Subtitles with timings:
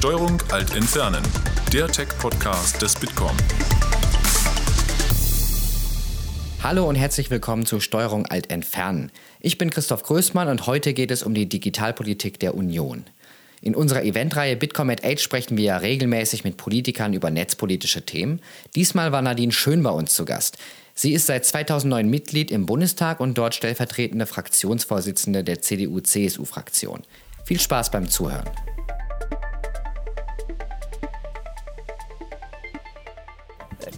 [0.00, 1.22] Steuerung Alt Entfernen,
[1.74, 3.36] der Tech-Podcast des Bitkom.
[6.62, 9.12] Hallo und herzlich willkommen zu Steuerung Alt Entfernen.
[9.40, 13.04] Ich bin Christoph Größmann und heute geht es um die Digitalpolitik der Union.
[13.60, 18.40] In unserer Eventreihe Bitkom at Age sprechen wir ja regelmäßig mit Politikern über netzpolitische Themen.
[18.74, 20.56] Diesmal war Nadine Schön bei uns zu Gast.
[20.94, 27.02] Sie ist seit 2009 Mitglied im Bundestag und dort stellvertretende Fraktionsvorsitzende der CDU-CSU-Fraktion.
[27.44, 28.48] Viel Spaß beim Zuhören.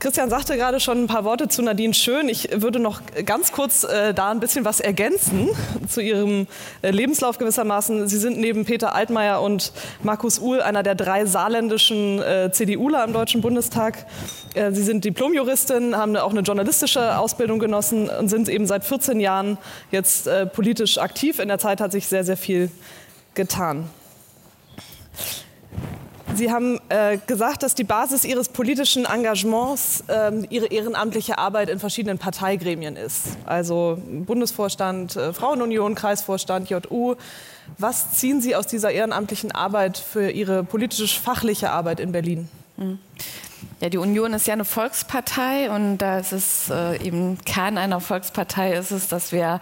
[0.03, 2.29] Christian sagte gerade schon ein paar Worte zu Nadine Schön.
[2.29, 5.51] Ich würde noch ganz kurz äh, da ein bisschen was ergänzen
[5.89, 6.49] zu ihrem
[6.83, 8.09] äh, Lebenslauf gewissermaßen.
[8.09, 13.13] Sie sind neben Peter Altmaier und Markus Uhl einer der drei saarländischen äh, CDUler im
[13.13, 14.07] Deutschen Bundestag.
[14.55, 19.21] Äh, Sie sind Diplomjuristin, haben auch eine journalistische Ausbildung genossen und sind eben seit 14
[19.21, 19.57] Jahren
[19.93, 21.39] jetzt äh, politisch aktiv.
[21.39, 22.73] In der Zeit hat sich sehr, sehr viel
[23.35, 23.89] getan.
[26.35, 31.79] Sie haben äh, gesagt, dass die Basis Ihres politischen Engagements äh, Ihre ehrenamtliche Arbeit in
[31.79, 33.37] verschiedenen Parteigremien ist.
[33.45, 37.17] Also Bundesvorstand, äh, Frauenunion, Kreisvorstand, JU.
[37.79, 42.49] Was ziehen Sie aus dieser ehrenamtlichen Arbeit für Ihre politisch-fachliche Arbeit in Berlin?
[42.79, 42.99] Hm.
[43.81, 48.01] Ja, die Union ist ja eine Volkspartei und da ist es äh, eben Kern einer
[48.01, 49.61] Volkspartei ist es, dass wir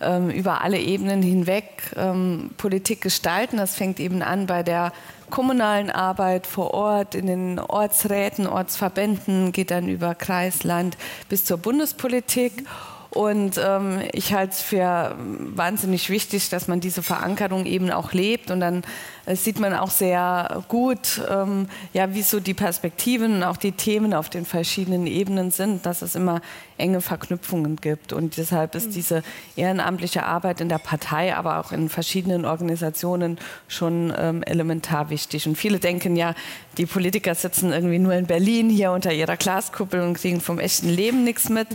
[0.00, 3.56] ähm, über alle Ebenen hinweg ähm, Politik gestalten.
[3.56, 4.92] Das fängt eben an bei der
[5.30, 10.96] kommunalen Arbeit vor Ort, in den Ortsräten, Ortsverbänden, geht dann über Kreis, Land
[11.28, 12.64] bis zur Bundespolitik.
[13.10, 18.50] Und ähm, ich halte es für wahnsinnig wichtig, dass man diese Verankerung eben auch lebt.
[18.50, 18.82] Und dann
[19.26, 23.72] äh, sieht man auch sehr gut, ähm, ja, wie so die Perspektiven und auch die
[23.72, 26.40] Themen auf den verschiedenen Ebenen sind, dass es immer
[26.78, 28.12] enge Verknüpfungen gibt.
[28.12, 29.22] Und deshalb ist diese
[29.56, 33.38] ehrenamtliche Arbeit in der Partei, aber auch in verschiedenen Organisationen
[33.68, 35.46] schon ähm, elementar wichtig.
[35.46, 36.34] Und viele denken ja,
[36.78, 40.88] die Politiker sitzen irgendwie nur in Berlin hier unter ihrer Glaskuppel und kriegen vom echten
[40.88, 41.68] Leben nichts mit.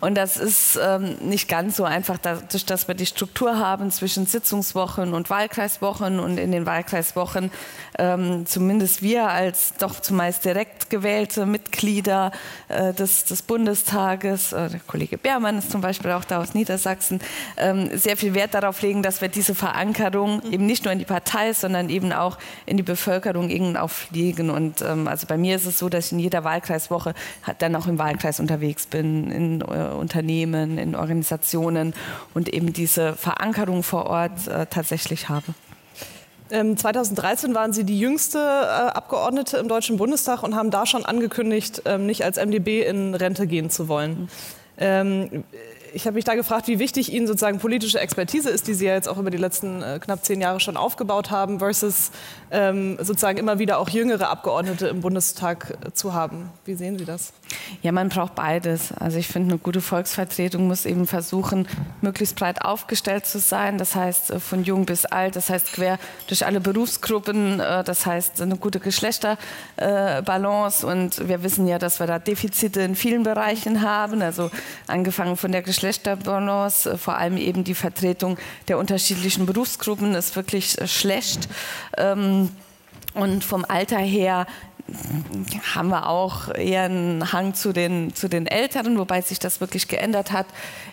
[0.00, 4.26] Und das ist ähm, nicht ganz so einfach, dadurch, dass wir die Struktur haben zwischen
[4.26, 7.50] Sitzungswochen und Wahlkreiswochen und in den Wahlkreiswochen
[7.98, 12.32] ähm, zumindest wir als doch zumeist direkt gewählte Mitglieder
[12.68, 16.54] äh, des, des Bundestages Tages, äh, der Kollege Beermann ist zum Beispiel auch da aus
[16.54, 17.20] Niedersachsen,
[17.56, 20.52] ähm, sehr viel Wert darauf legen, dass wir diese Verankerung mhm.
[20.52, 24.50] eben nicht nur in die Partei, sondern eben auch in die Bevölkerung irgendwie auflegen.
[24.50, 27.14] Und ähm, also bei mir ist es so, dass ich in jeder Wahlkreiswoche
[27.58, 31.94] dann auch im Wahlkreis unterwegs bin, in äh, Unternehmen, in Organisationen
[32.34, 35.54] und eben diese Verankerung vor Ort äh, tatsächlich habe.
[36.76, 41.04] 2013 ähm, waren Sie die jüngste äh, Abgeordnete im Deutschen Bundestag und haben da schon
[41.04, 44.28] angekündigt, ähm, nicht als MdB in Rente gehen zu wollen.
[44.78, 45.44] Mhm
[45.94, 48.94] ich habe mich da gefragt, wie wichtig Ihnen sozusagen politische Expertise ist, die Sie ja
[48.94, 52.10] jetzt auch über die letzten äh, knapp zehn Jahre schon aufgebaut haben, versus
[52.50, 56.50] ähm, sozusagen immer wieder auch jüngere Abgeordnete im Bundestag äh, zu haben.
[56.64, 57.32] Wie sehen Sie das?
[57.82, 58.92] Ja, man braucht beides.
[58.92, 61.68] Also ich finde, eine gute Volksvertretung muss eben versuchen,
[62.00, 63.78] möglichst breit aufgestellt zu sein.
[63.78, 68.06] Das heißt, äh, von jung bis alt, das heißt quer durch alle Berufsgruppen, äh, das
[68.06, 70.86] heißt eine gute Geschlechterbalance.
[70.86, 74.22] Und wir wissen ja, dass wir da Defizite in vielen Bereichen haben.
[74.22, 74.50] Also
[74.86, 78.38] angefangen von der Geschlechterbalance äh, vor allem eben die Vertretung
[78.68, 81.48] der unterschiedlichen Berufsgruppen ist wirklich schlecht.
[81.96, 82.50] Ähm,
[83.14, 84.46] und vom Alter her
[85.74, 89.88] haben wir auch eher einen Hang zu den, zu den Älteren, wobei sich das wirklich
[89.88, 90.46] geändert hat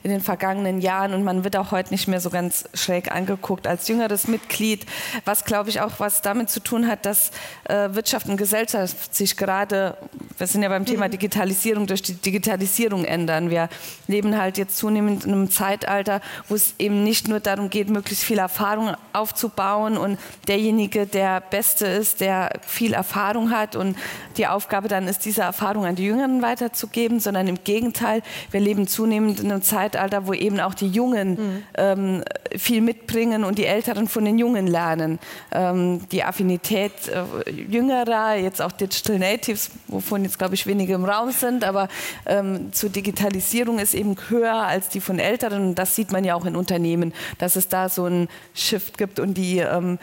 [0.03, 3.67] in den vergangenen Jahren und man wird auch heute nicht mehr so ganz schräg angeguckt
[3.67, 4.85] als jüngeres Mitglied,
[5.25, 7.31] was glaube ich auch was damit zu tun hat, dass
[7.65, 9.97] äh, Wirtschaft und Gesellschaft sich gerade,
[10.37, 11.11] wir sind ja beim Thema mhm.
[11.11, 13.49] Digitalisierung, durch die Digitalisierung ändern.
[13.49, 13.67] Wir
[14.07, 18.23] leben halt jetzt zunehmend in einem Zeitalter, wo es eben nicht nur darum geht, möglichst
[18.23, 23.97] viel Erfahrung aufzubauen und derjenige, der Beste ist, der viel Erfahrung hat und
[24.37, 28.21] die Aufgabe dann ist, diese Erfahrung an die Jüngeren weiterzugeben, sondern im Gegenteil,
[28.51, 31.63] wir leben zunehmend in einem Zeitalter, wo eben auch die Jungen mhm.
[31.77, 32.23] ähm,
[32.55, 35.19] viel mitbringen und die Älteren von den Jungen lernen.
[35.51, 41.05] Ähm, die Affinität äh, Jüngerer, jetzt auch Digital Natives, wovon jetzt glaube ich wenige im
[41.05, 41.89] Raum sind, aber
[42.25, 46.35] ähm, zur Digitalisierung ist eben höher als die von Älteren und das sieht man ja
[46.35, 49.97] auch in Unternehmen, dass es da so einen Shift gibt und die ähm,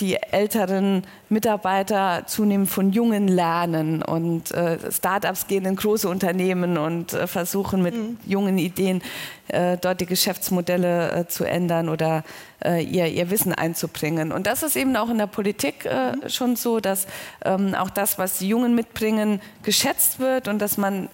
[0.00, 7.12] die älteren Mitarbeiter zunehmend von Jungen lernen und äh, Startups gehen in große Unternehmen und
[7.12, 8.18] äh, versuchen mit mhm.
[8.26, 9.02] jungen Ideen
[9.48, 12.24] äh, dort die Geschäftsmodelle äh, zu ändern oder
[12.64, 14.32] äh, ihr, ihr Wissen einzubringen.
[14.32, 16.28] Und das ist eben auch in der Politik äh, mhm.
[16.28, 17.06] schon so, dass
[17.44, 21.08] ähm, auch das, was die Jungen mitbringen, geschätzt wird und dass man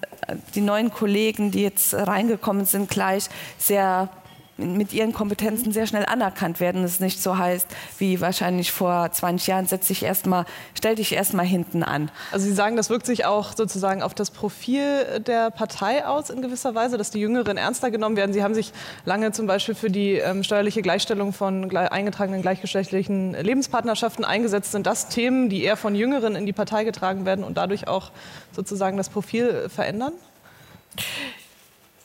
[0.55, 4.09] die neuen Kollegen, die jetzt reingekommen sind, gleich sehr
[4.57, 6.83] mit ihren Kompetenzen sehr schnell anerkannt werden.
[6.83, 7.67] Es nicht so heißt,
[7.97, 10.45] wie wahrscheinlich vor 20 Jahren, setz dich erstmal,
[10.77, 12.11] stell dich erstmal hinten an.
[12.31, 16.41] Also Sie sagen, das wirkt sich auch sozusagen auf das Profil der Partei aus in
[16.41, 18.33] gewisser Weise, dass die Jüngeren ernster genommen werden.
[18.33, 18.71] Sie haben sich
[19.05, 24.71] lange zum Beispiel für die ähm, steuerliche Gleichstellung von eingetragenen gleichgeschlechtlichen Lebenspartnerschaften eingesetzt.
[24.71, 28.11] Sind das Themen, die eher von Jüngeren in die Partei getragen werden und dadurch auch
[28.51, 30.13] sozusagen das Profil verändern?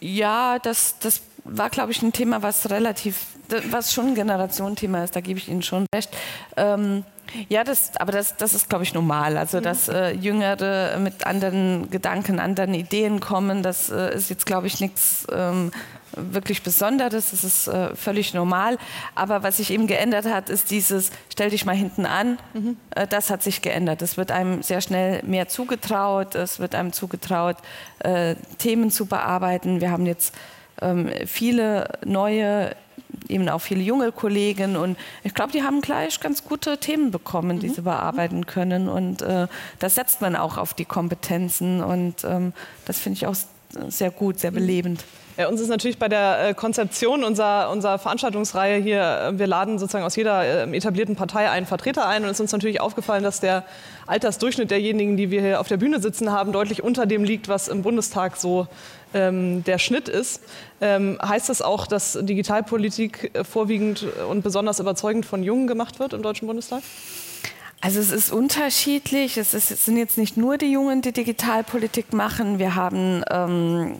[0.01, 3.27] Ja, das, das war, glaube ich, ein Thema, was relativ,
[3.71, 6.15] was schon ein Generationenthema ist, da gebe ich Ihnen schon recht.
[6.57, 7.05] Ähm,
[7.49, 9.37] ja, das, aber das, das ist, glaube ich, normal.
[9.37, 14.67] Also, dass äh, Jüngere mit anderen Gedanken, anderen Ideen kommen, das äh, ist jetzt, glaube
[14.67, 15.71] ich, nichts ähm,
[16.13, 17.31] wirklich Besonderes.
[17.31, 18.79] Das ist äh, völlig normal.
[19.15, 22.39] Aber was sich eben geändert hat, ist dieses, stell dich mal hinten an.
[22.55, 22.77] Mhm.
[22.95, 24.03] Äh, das hat sich geändert.
[24.03, 26.35] Es wird einem sehr schnell mehr zugetraut.
[26.35, 27.57] Es wird einem zugetraut,
[28.01, 29.81] äh, Themen zu bearbeiten.
[29.81, 30.35] Wir haben jetzt
[31.27, 32.77] viele neue
[33.29, 37.61] eben auch viele junge Kollegen und ich glaube, die haben gleich ganz gute Themen bekommen,
[37.61, 37.75] die mhm.
[37.75, 39.47] sie bearbeiten können und äh,
[39.79, 42.53] das setzt man auch auf die Kompetenzen und ähm,
[42.85, 43.37] das finde ich auch
[43.89, 45.05] sehr gut, sehr belebend.
[45.37, 49.79] Ja, uns ist natürlich bei der äh, Konzeption unserer, unserer Veranstaltungsreihe hier, äh, wir laden
[49.79, 53.23] sozusagen aus jeder äh, etablierten Partei einen Vertreter ein und es ist uns natürlich aufgefallen,
[53.23, 53.65] dass der
[54.07, 57.69] Altersdurchschnitt derjenigen, die wir hier auf der Bühne sitzen haben, deutlich unter dem liegt, was
[57.69, 58.67] im Bundestag so
[59.15, 60.43] ähm, der Schnitt ist.
[60.81, 66.23] Ähm, heißt das auch, dass Digitalpolitik vorwiegend und besonders überzeugend von Jungen gemacht wird im
[66.23, 66.83] Deutschen Bundestag?
[67.81, 69.37] Also es ist unterschiedlich.
[69.37, 72.59] Es, ist, es sind jetzt nicht nur die Jungen, die Digitalpolitik machen.
[72.59, 73.97] Wir haben ähm,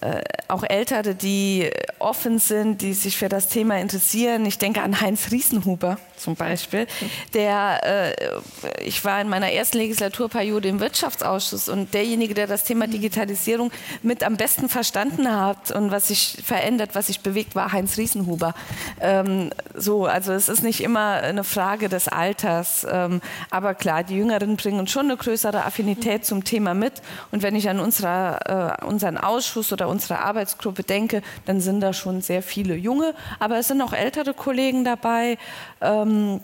[0.00, 4.46] äh, auch Ältere, die offen sind, die sich für das Thema interessieren.
[4.46, 6.86] Ich denke an Heinz Riesenhuber zum Beispiel,
[7.34, 12.86] der, äh, ich war in meiner ersten Legislaturperiode im Wirtschaftsausschuss und derjenige, der das Thema
[12.86, 13.70] Digitalisierung
[14.02, 18.54] mit am besten verstanden hat und was sich verändert, was sich bewegt, war Heinz Riesenhuber.
[19.00, 24.16] Ähm, so, also es ist nicht immer eine Frage des Alters, ähm, aber klar, die
[24.16, 26.94] Jüngeren bringen schon eine größere Affinität zum Thema mit
[27.30, 31.92] und wenn ich an unserer, äh, unseren Ausschuss oder unsere Arbeitsgruppe denke, dann sind da
[31.92, 35.38] schon sehr viele Junge, aber es sind auch ältere Kollegen dabei,
[35.80, 36.40] ähm,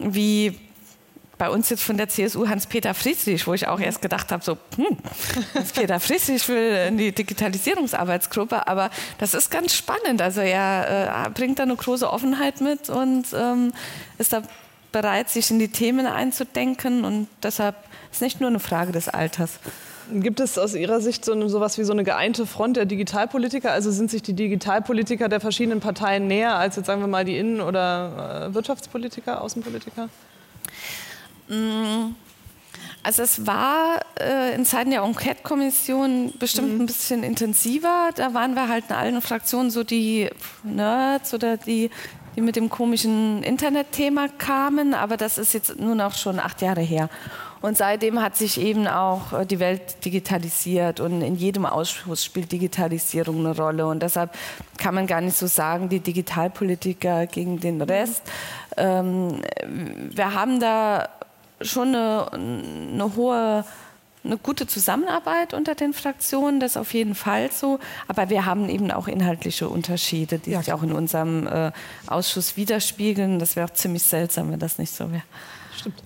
[0.00, 0.58] wie
[1.38, 4.56] bei uns jetzt von der CSU Hans-Peter Friedrich, wo ich auch erst gedacht habe, so,
[4.76, 4.96] hm,
[5.54, 10.22] Hans-Peter Friedrich will in die Digitalisierungsarbeitsgruppe, aber das ist ganz spannend.
[10.22, 13.72] Also er äh, bringt da eine große Offenheit mit und ähm,
[14.18, 14.42] ist da
[14.92, 17.74] bereit, sich in die Themen einzudenken und deshalb
[18.12, 19.58] ist nicht nur eine Frage des Alters.
[20.12, 23.72] Gibt es aus Ihrer Sicht so etwas wie so eine geeinte Front der Digitalpolitiker?
[23.72, 27.38] Also sind sich die Digitalpolitiker der verschiedenen Parteien näher als jetzt sagen wir mal die
[27.38, 30.08] Innen- oder äh, Wirtschaftspolitiker, Außenpolitiker?
[31.48, 32.14] Mm.
[33.02, 36.80] Also es war äh, in Zeiten der Enquete-Kommission bestimmt mhm.
[36.80, 38.10] ein bisschen intensiver.
[38.14, 40.30] Da waren wir halt in allen Fraktionen so die
[40.62, 41.90] Nerds oder die,
[42.34, 44.94] die mit dem komischen Internetthema kamen.
[44.94, 47.10] Aber das ist jetzt nur noch schon acht Jahre her.
[47.64, 52.52] Und seitdem hat sich eben auch äh, die Welt digitalisiert und in jedem Ausschuss spielt
[52.52, 53.86] Digitalisierung eine Rolle.
[53.86, 54.36] Und deshalb
[54.76, 58.22] kann man gar nicht so sagen, die Digitalpolitiker gegen den Rest.
[58.76, 61.08] Ähm, wir haben da
[61.62, 63.64] schon eine, eine hohe
[64.24, 67.78] eine gute Zusammenarbeit unter den Fraktionen, das ist auf jeden Fall so.
[68.08, 70.58] Aber wir haben eben auch inhaltliche Unterschiede, die ja.
[70.58, 71.72] sich auch in unserem äh,
[72.06, 73.38] Ausschuss widerspiegeln.
[73.38, 75.22] Das wäre auch ziemlich seltsam, wenn das nicht so wäre.
[75.84, 76.02] Stimmt.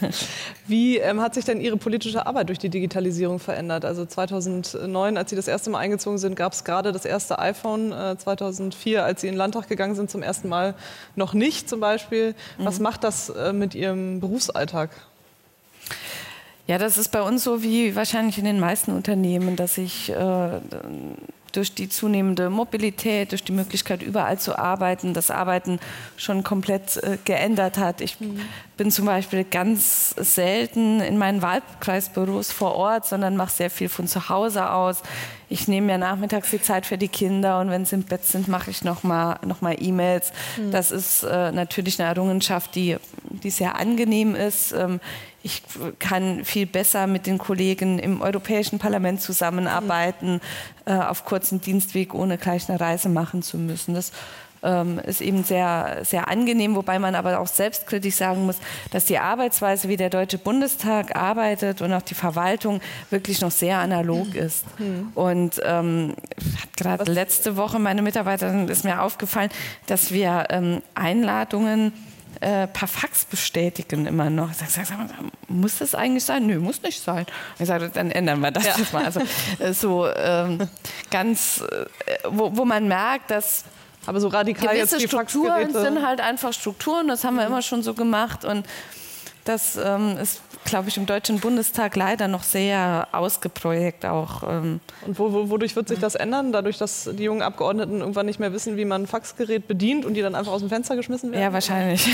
[0.66, 3.84] Wie ähm, hat sich denn Ihre politische Arbeit durch die Digitalisierung verändert?
[3.84, 7.92] Also 2009, als Sie das erste Mal eingezogen sind, gab es gerade das erste iPhone.
[7.92, 10.74] Äh, 2004, als Sie in den Landtag gegangen sind, zum ersten Mal
[11.16, 12.34] noch nicht zum Beispiel.
[12.58, 12.84] Was mhm.
[12.84, 14.90] macht das äh, mit Ihrem Berufsalltag?
[16.66, 20.14] Ja, das ist bei uns so wie wahrscheinlich in den meisten Unternehmen, dass ich äh,
[21.52, 25.80] durch die zunehmende Mobilität, durch die Möglichkeit, überall zu arbeiten, das Arbeiten
[26.16, 28.00] schon komplett äh, geändert hat.
[28.00, 28.40] Ich mhm.
[28.76, 34.06] bin zum Beispiel ganz selten in meinen Wahlkreisbüros vor Ort, sondern mache sehr viel von
[34.06, 35.02] zu Hause aus.
[35.48, 38.46] Ich nehme mir nachmittags die Zeit für die Kinder und wenn sie im Bett sind,
[38.46, 40.32] mache ich nochmal noch mal E-Mails.
[40.56, 40.70] Mhm.
[40.70, 44.72] Das ist äh, natürlich eine Errungenschaft, die, die sehr angenehm ist.
[44.72, 45.00] Ähm,
[45.42, 45.62] ich
[45.98, 50.40] kann viel besser mit den Kollegen im Europäischen Parlament zusammenarbeiten, mhm.
[50.92, 53.94] äh, auf kurzen Dienstweg, ohne gleich eine Reise machen zu müssen.
[53.94, 54.12] Das
[54.62, 58.56] ähm, ist eben sehr, sehr angenehm, wobei man aber auch selbstkritisch sagen muss,
[58.90, 63.78] dass die Arbeitsweise, wie der Deutsche Bundestag arbeitet und auch die Verwaltung wirklich noch sehr
[63.78, 64.40] analog mhm.
[64.40, 64.64] ist.
[64.78, 65.12] Mhm.
[65.14, 66.14] Und ähm,
[66.76, 69.50] gerade letzte Woche meine Mitarbeiterin ist mir aufgefallen,
[69.86, 71.92] dass wir ähm, Einladungen
[72.40, 74.50] äh, per Fax bestätigen immer noch.
[74.50, 74.98] Ich sage, sag, sag,
[75.48, 76.46] muss das eigentlich sein?
[76.46, 77.26] Nö, muss nicht sein.
[77.58, 78.74] Ich sage, dann ändern wir das ja.
[78.76, 79.04] jetzt mal.
[79.04, 79.20] Also
[79.58, 80.68] äh, so ähm,
[81.10, 83.64] ganz, äh, wo, wo man merkt, dass
[84.06, 85.80] Aber so radikal Gewisse jetzt die Strukturen Faxgeräte.
[85.80, 88.66] sind halt einfach Strukturen, das haben wir immer schon so gemacht und
[89.44, 94.42] das ähm, ist, glaube ich, im Deutschen Bundestag leider noch sehr ausgeprägt auch.
[94.48, 96.52] Ähm, Und wo, wo, wodurch wird sich das ändern?
[96.52, 100.14] Dadurch, dass die jungen Abgeordneten irgendwann nicht mehr wissen, wie man ein Faxgerät bedient und
[100.14, 101.42] die dann einfach aus dem Fenster geschmissen werden?
[101.42, 102.06] ja, wahrscheinlich.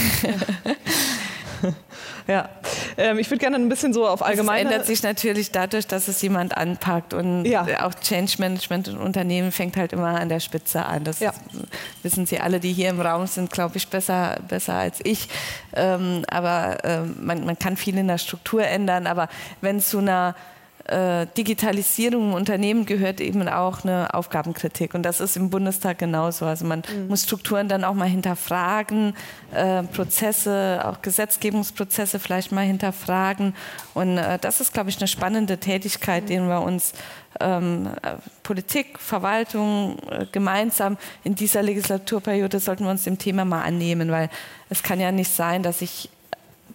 [2.27, 2.49] Ja.
[2.99, 4.71] Ähm, ich würde gerne ein bisschen so auf Es allgemeine...
[4.71, 7.85] ändert sich natürlich dadurch, dass es jemand anpackt und Ja.
[7.87, 11.05] auch Change Management in Unternehmen fängt halt immer an der Spitze an.
[11.05, 11.33] Das Ja.
[12.03, 15.29] wissen Sie alle, die hier im Raum sind, glaube ich, besser, besser als ich.
[15.75, 19.29] Ähm, aber ähm, man, man kann viel in der Struktur ändern, aber
[19.61, 20.35] wenn zu einer
[20.89, 24.95] äh, Digitalisierung im Unternehmen gehört eben auch eine Aufgabenkritik.
[24.95, 26.47] Und das ist im Bundestag genauso.
[26.47, 29.15] Also man muss Strukturen dann auch mal hinterfragen,
[29.53, 33.55] äh, Prozesse, auch Gesetzgebungsprozesse vielleicht mal hinterfragen.
[33.95, 36.93] Und äh, das ist, glaube ich, eine spannende Tätigkeit, den wir uns
[37.41, 43.63] ähm, äh, Politik, Verwaltung äh, gemeinsam in dieser Legislaturperiode sollten wir uns dem Thema mal
[43.63, 44.31] annehmen, weil
[44.71, 46.11] es kann ja nicht sein, dass ich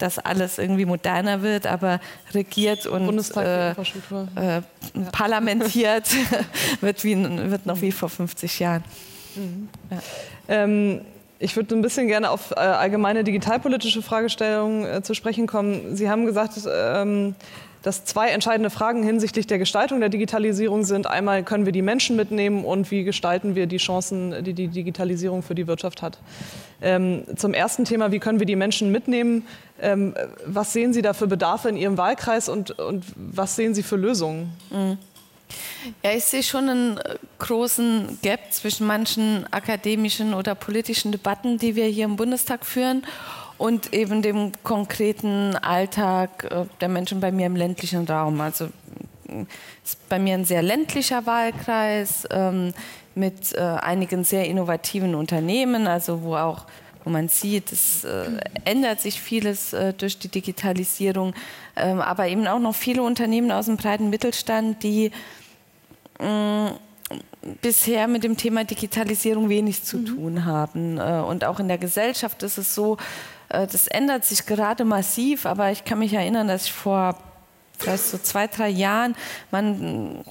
[0.01, 1.99] dass alles irgendwie moderner wird, aber
[2.33, 4.61] regiert und äh, äh,
[5.11, 6.09] parlamentiert
[6.81, 7.17] wird, wie,
[7.49, 8.83] wird noch wie vor 50 Jahren.
[10.47, 11.01] Ähm,
[11.39, 15.95] ich würde ein bisschen gerne auf äh, allgemeine digitalpolitische Fragestellungen äh, zu sprechen kommen.
[15.95, 17.35] Sie haben gesagt, ähm,
[17.81, 21.07] dass zwei entscheidende Fragen hinsichtlich der Gestaltung der Digitalisierung sind.
[21.07, 25.41] Einmal können wir die Menschen mitnehmen und wie gestalten wir die Chancen, die die Digitalisierung
[25.41, 26.19] für die Wirtschaft hat.
[26.81, 29.47] Ähm, zum ersten Thema, wie können wir die Menschen mitnehmen?
[29.81, 33.83] Ähm, was sehen Sie da für Bedarfe in Ihrem Wahlkreis und, und was sehen Sie
[33.83, 34.51] für Lösungen?
[36.03, 41.75] Ja, ich sehe schon einen äh, großen Gap zwischen manchen akademischen oder politischen Debatten, die
[41.75, 43.03] wir hier im Bundestag führen,
[43.57, 48.41] und eben dem konkreten Alltag äh, der Menschen bei mir im ländlichen Raum.
[48.41, 48.69] Also
[49.83, 52.73] ist bei mir ein sehr ländlicher Wahlkreis ähm,
[53.15, 56.65] mit äh, einigen sehr innovativen Unternehmen, also wo auch
[57.03, 58.29] wo man sieht, es äh,
[58.63, 61.33] ändert sich vieles äh, durch die Digitalisierung,
[61.75, 65.11] ähm, aber eben auch noch viele Unternehmen aus dem breiten Mittelstand, die
[66.19, 66.73] mh,
[67.61, 70.99] bisher mit dem Thema Digitalisierung wenig zu tun haben.
[70.99, 72.97] Äh, Und auch in der Gesellschaft ist es so,
[73.49, 77.17] äh, das ändert sich gerade massiv, aber ich kann mich erinnern, dass ich vor
[77.81, 79.15] vielleicht so zwei, drei Jahren
[79.51, 80.23] man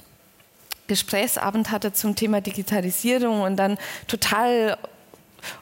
[0.87, 3.77] Gesprächsabend hatte zum Thema Digitalisierung und dann
[4.07, 4.77] total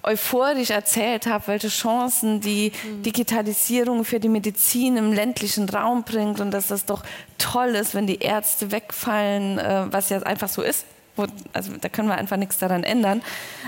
[0.04, 2.72] euphorisch erzählt habe, welche Chancen die
[3.06, 7.04] Digitalisierung für die Medizin im ländlichen Raum bringt und dass das doch
[7.38, 10.86] toll ist, wenn die Ärzte wegfallen, äh, was ja einfach so ist.
[11.20, 13.22] Wo, also da können wir einfach nichts daran ändern.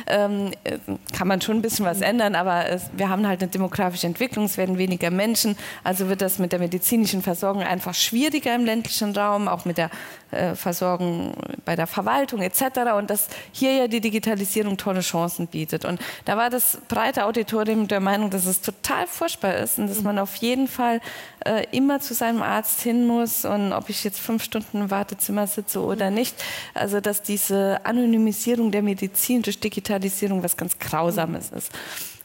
[0.08, 0.77] Ähm, äh,
[1.15, 4.46] kann man schon ein bisschen was ändern, aber es, wir haben halt eine demografische Entwicklung,
[4.46, 9.15] es werden weniger Menschen, also wird das mit der medizinischen Versorgung einfach schwieriger im ländlichen
[9.15, 9.89] Raum, auch mit der
[10.32, 11.34] äh, Versorgung
[11.66, 12.94] bei der Verwaltung etc.
[12.98, 15.86] Und dass hier ja die Digitalisierung tolle Chancen bietet.
[15.86, 20.02] Und da war das breite Auditorium der Meinung, dass es total furchtbar ist und dass
[20.02, 21.02] man auf jeden Fall
[21.46, 25.48] äh, immer zu seinem Arzt hin muss und ob ich jetzt fünf Stunden im Wartezimmer
[25.48, 26.36] sitze oder nicht.
[26.74, 31.72] Also dass diese Anonymisierung der Medizin durch Digitalisierung was ganz Grausames ist.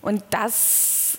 [0.02, 1.18] Und das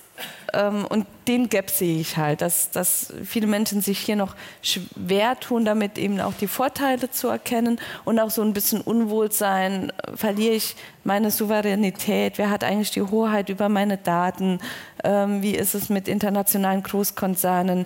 [0.90, 5.66] und den Gap sehe ich halt, dass, dass viele Menschen sich hier noch schwer tun,
[5.66, 7.80] damit eben auch die Vorteile zu erkennen.
[8.06, 13.50] Und auch so ein bisschen Unwohlsein, verliere ich meine Souveränität, wer hat eigentlich die Hoheit
[13.50, 14.60] über meine Daten,
[15.04, 17.86] ähm, wie ist es mit internationalen Großkonzernen,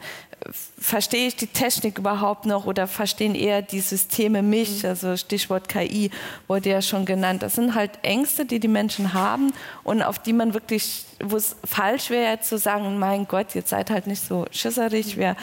[0.79, 4.85] verstehe ich die Technik überhaupt noch oder verstehen eher die Systeme mich?
[4.85, 6.09] Also Stichwort KI
[6.47, 7.43] wurde ja schon genannt.
[7.43, 11.55] Das sind halt Ängste, die die Menschen haben und auf die man wirklich, wo es
[11.63, 15.17] falsch wäre zu sagen, mein Gott, jetzt seid halt nicht so schisserig.
[15.17, 15.35] Wir,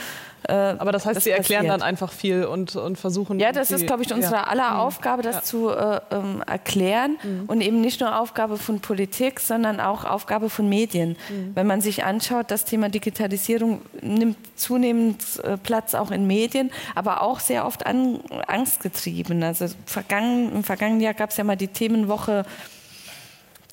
[0.44, 1.80] äh, Aber das heißt, das Sie erklären passiert.
[1.80, 3.40] dann einfach viel und, und versuchen.
[3.40, 4.44] Ja, das ist, glaube ich, unsere ja.
[4.44, 5.42] aller Aufgabe, das Ja.
[5.42, 7.16] zu äh, ähm, erklären.
[7.46, 11.16] Und eben nicht nur Aufgabe von Politik, sondern auch Aufgabe von Medien.
[11.54, 17.22] Wenn man sich anschaut, das Thema Digitalisierung nimmt zunehmend äh, Platz auch in Medien, aber
[17.22, 19.42] auch sehr oft an, angstgetrieben.
[19.42, 22.44] Also vergangen, im vergangenen Jahr gab es ja mal die Themenwoche.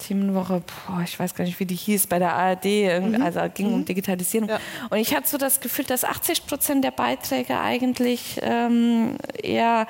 [0.08, 3.74] Themenwoche, boah, ich weiß gar nicht, wie die hieß, bei der ARD, irgend- also ging
[3.74, 4.50] um Digitalisierung.
[4.50, 4.60] Ja.
[4.90, 9.88] Und ich hatte so das Gefühl, dass 80 Prozent der Beiträge eigentlich ähm, eher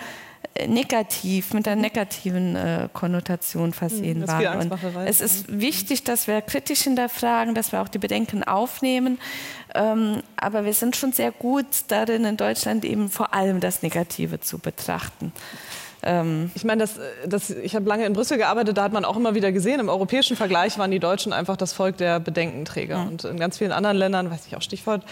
[0.67, 4.71] negativ, mit einer negativen äh, Konnotation versehen das ist viel waren.
[4.71, 9.19] Und es ist wichtig, dass wir kritisch hinterfragen, dass wir auch die Bedenken aufnehmen.
[9.73, 14.39] Ähm, aber wir sind schon sehr gut darin, in Deutschland eben vor allem das Negative
[14.39, 15.33] zu betrachten.
[16.03, 19.17] Ähm, Ich meine, das, das, ich habe lange in Brüssel gearbeitet, da hat man auch
[19.17, 23.07] immer wieder gesehen, im europäischen Vergleich waren die Deutschen einfach das Volk der Bedenkenträger.
[23.07, 25.03] Und in ganz vielen anderen Ländern, weiß ich auch Stichwort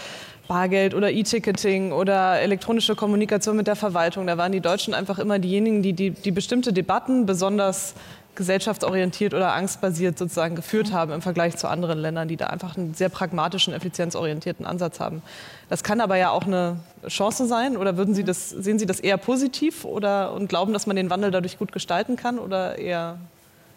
[0.46, 5.38] Bargeld oder E-Ticketing oder elektronische Kommunikation mit der Verwaltung, da waren die Deutschen einfach immer
[5.38, 7.94] diejenigen, die die, die bestimmte Debatten besonders
[8.36, 12.94] gesellschaftsorientiert oder angstbasiert sozusagen geführt haben im Vergleich zu anderen Ländern, die da einfach einen
[12.94, 15.22] sehr pragmatischen, effizienzorientierten Ansatz haben.
[15.68, 17.76] Das kann aber ja auch eine Chance sein.
[17.76, 21.10] Oder würden Sie das, sehen Sie das eher positiv oder, und glauben, dass man den
[21.10, 23.18] Wandel dadurch gut gestalten kann oder eher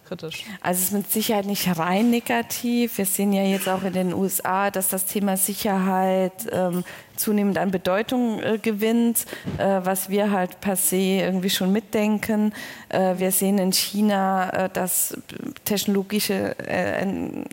[0.07, 0.45] kritisch?
[0.61, 2.97] Also es ist mit Sicherheit nicht rein negativ.
[2.97, 6.83] Wir sehen ja jetzt auch in den USA, dass das Thema Sicherheit ähm,
[7.17, 9.25] zunehmend an Bedeutung äh, gewinnt,
[9.57, 12.53] äh, was wir halt per se irgendwie schon mitdenken.
[12.89, 15.17] Äh, wir sehen in China, äh, dass
[15.65, 17.01] technologische äh,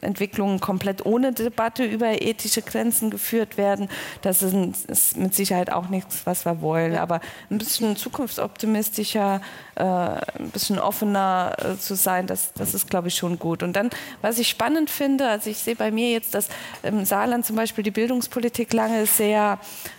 [0.00, 3.88] Entwicklungen komplett ohne Debatte über ethische Grenzen geführt werden.
[4.22, 4.54] Das ist,
[4.86, 6.96] ist mit Sicherheit auch nichts, was wir wollen.
[6.96, 9.40] Aber ein bisschen zukunftsoptimistischer,
[9.76, 13.62] ein bisschen offener zu sein, das, das ist, glaube ich, schon gut.
[13.62, 13.90] Und dann,
[14.22, 16.48] was ich spannend finde, also ich sehe bei mir jetzt, dass
[16.82, 19.53] im Saarland zum Beispiel die Bildungspolitik lange sehr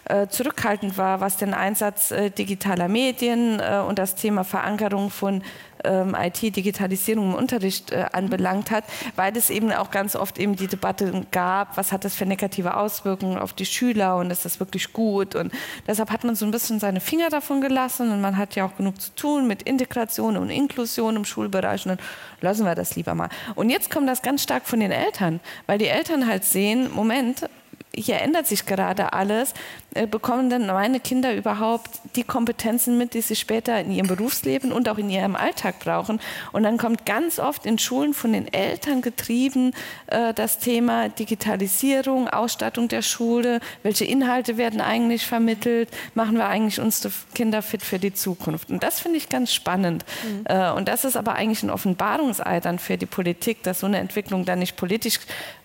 [0.06, 5.44] äh, zurückhaltend war, was den Einsatz äh, digitaler Medien äh, und das Thema Verankerung von
[5.84, 8.86] ähm, IT-Digitalisierung im Unterricht anbelangt hat,
[9.16, 12.76] weil es eben auch ganz oft eben die Debatte gab, was hat das für negative
[12.78, 15.52] Auswirkungen auf die Schüler und ist das wirklich gut und
[15.86, 18.76] deshalb hat man so ein bisschen seine Finger davon gelassen und man hat ja auch
[18.78, 22.06] genug zu tun mit Integration und Inklusion im Schulbereich und dann
[22.42, 23.30] lassen wir das lieber mal.
[23.54, 27.48] Und jetzt kommt das ganz stark von den Eltern, weil die Eltern halt sehen, Moment,
[27.96, 29.54] hier ändert sich gerade alles,
[29.94, 34.72] äh, bekommen denn meine Kinder überhaupt die Kompetenzen mit, die sie später in ihrem Berufsleben
[34.72, 36.20] und auch in ihrem Alltag brauchen?
[36.52, 39.74] Und dann kommt ganz oft in Schulen von den Eltern getrieben
[40.08, 46.80] äh, das Thema Digitalisierung, Ausstattung der Schule, welche Inhalte werden eigentlich vermittelt, machen wir eigentlich
[46.80, 48.70] unsere Kinder fit für die Zukunft?
[48.70, 50.06] Und das finde ich ganz spannend.
[50.24, 50.46] Mhm.
[50.46, 54.00] Äh, und das ist aber eigentlich ein Offenbarungseid dann für die Politik, dass so eine
[54.00, 55.20] Entwicklung dann nicht politisch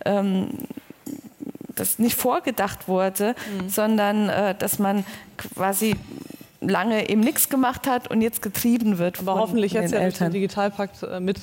[0.05, 0.49] ähm,
[1.81, 3.69] das nicht vorgedacht wurde, mhm.
[3.69, 5.05] sondern äh, dass man
[5.37, 5.97] quasi
[6.61, 9.19] lange eben nichts gemacht hat und jetzt getrieben wird.
[9.19, 11.41] Aber von, hoffentlich jetzt ja durch den Digitalpakt äh, mit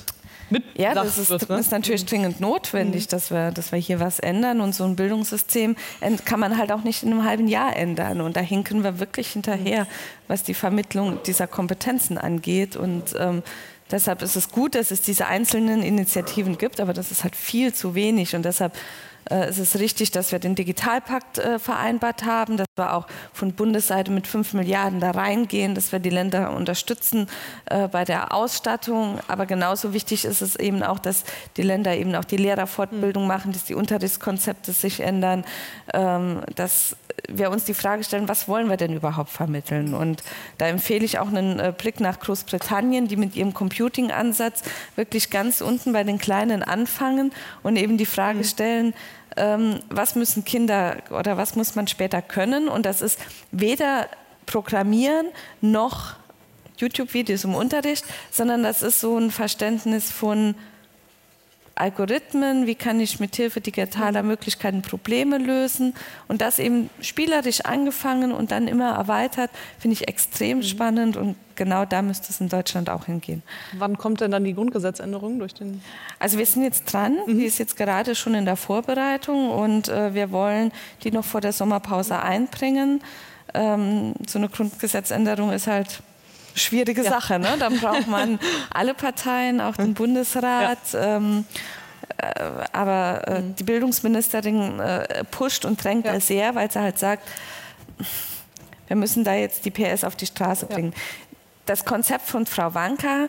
[0.50, 1.58] mit ja, das ist, wird, ne?
[1.58, 3.10] ist natürlich dringend notwendig, mhm.
[3.10, 4.60] dass, wir, dass wir hier was ändern.
[4.60, 5.76] Und so ein Bildungssystem
[6.24, 8.20] kann man halt auch nicht in einem halben Jahr ändern.
[8.20, 9.86] Und da hinken wir wirklich hinterher,
[10.26, 12.76] was die Vermittlung dieser Kompetenzen angeht.
[12.76, 13.42] Und ähm,
[13.90, 17.74] deshalb ist es gut, dass es diese einzelnen Initiativen gibt, aber das ist halt viel
[17.74, 18.34] zu wenig.
[18.34, 18.72] Und deshalb
[19.34, 24.10] es ist richtig, dass wir den Digitalpakt äh, vereinbart haben, dass wir auch von Bundesseite
[24.10, 27.28] mit 5 Milliarden da reingehen, dass wir die Länder unterstützen
[27.66, 29.18] äh, bei der Ausstattung.
[29.28, 31.24] Aber genauso wichtig ist es eben auch, dass
[31.56, 33.28] die Länder eben auch die Lehrerfortbildung hm.
[33.28, 35.44] machen, dass die Unterrichtskonzepte sich ändern,
[35.92, 36.96] ähm, dass
[37.28, 39.94] wir uns die Frage stellen, was wollen wir denn überhaupt vermitteln?
[39.94, 40.22] Und
[40.58, 44.62] da empfehle ich auch einen Blick nach Großbritannien, die mit ihrem Computing-Ansatz
[44.96, 48.44] wirklich ganz unten bei den Kleinen anfangen und eben die Frage hm.
[48.44, 48.94] stellen,
[49.36, 52.68] ähm, was müssen Kinder oder was muss man später können.
[52.68, 53.18] Und das ist
[53.50, 54.08] weder
[54.46, 55.26] Programmieren
[55.60, 56.14] noch
[56.78, 60.54] YouTube-Videos im Unterricht, sondern das ist so ein Verständnis von
[61.80, 65.94] Algorithmen, wie kann ich mit Hilfe digitaler Möglichkeiten Probleme lösen
[66.26, 70.62] und das eben spielerisch angefangen und dann immer erweitert, finde ich extrem mhm.
[70.62, 73.42] spannend und genau da müsste es in Deutschland auch hingehen.
[73.78, 75.82] Wann kommt denn dann die Grundgesetzänderung durch den?
[76.18, 77.38] Also wir sind jetzt dran, mhm.
[77.38, 81.40] die ist jetzt gerade schon in der Vorbereitung und äh, wir wollen die noch vor
[81.40, 83.00] der Sommerpause einbringen.
[83.54, 86.02] Ähm, so eine Grundgesetzänderung ist halt
[86.58, 87.10] schwierige ja.
[87.10, 87.38] Sache.
[87.38, 87.56] Ne?
[87.58, 88.38] Da braucht man
[88.70, 90.78] alle Parteien, auch den Bundesrat.
[90.92, 91.16] Ja.
[91.16, 91.44] Ähm,
[92.18, 92.42] äh,
[92.72, 93.56] aber äh, mhm.
[93.56, 96.20] die Bildungsministerin äh, pusht und drängt ja.
[96.20, 97.28] sehr, weil sie halt sagt,
[98.86, 100.94] wir müssen da jetzt die PS auf die Straße bringen.
[101.66, 103.28] Das Konzept von Frau Wanka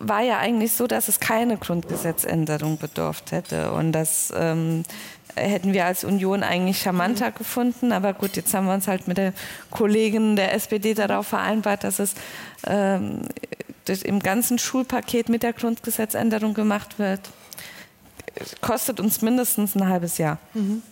[0.00, 4.82] war ja eigentlich so, dass es keine Grundgesetzänderung bedurft hätte und dass ähm,
[5.36, 7.34] hätten wir als Union eigentlich charmanter mhm.
[7.34, 7.92] gefunden.
[7.92, 9.32] Aber gut, jetzt haben wir uns halt mit der
[9.70, 12.14] Kollegin der SPD darauf vereinbart, dass es
[12.66, 13.22] ähm,
[14.04, 17.20] im ganzen Schulpaket mit der Grundgesetzänderung gemacht wird.
[18.60, 20.38] Kostet uns mindestens ein halbes Jahr.
[20.54, 20.82] Mhm.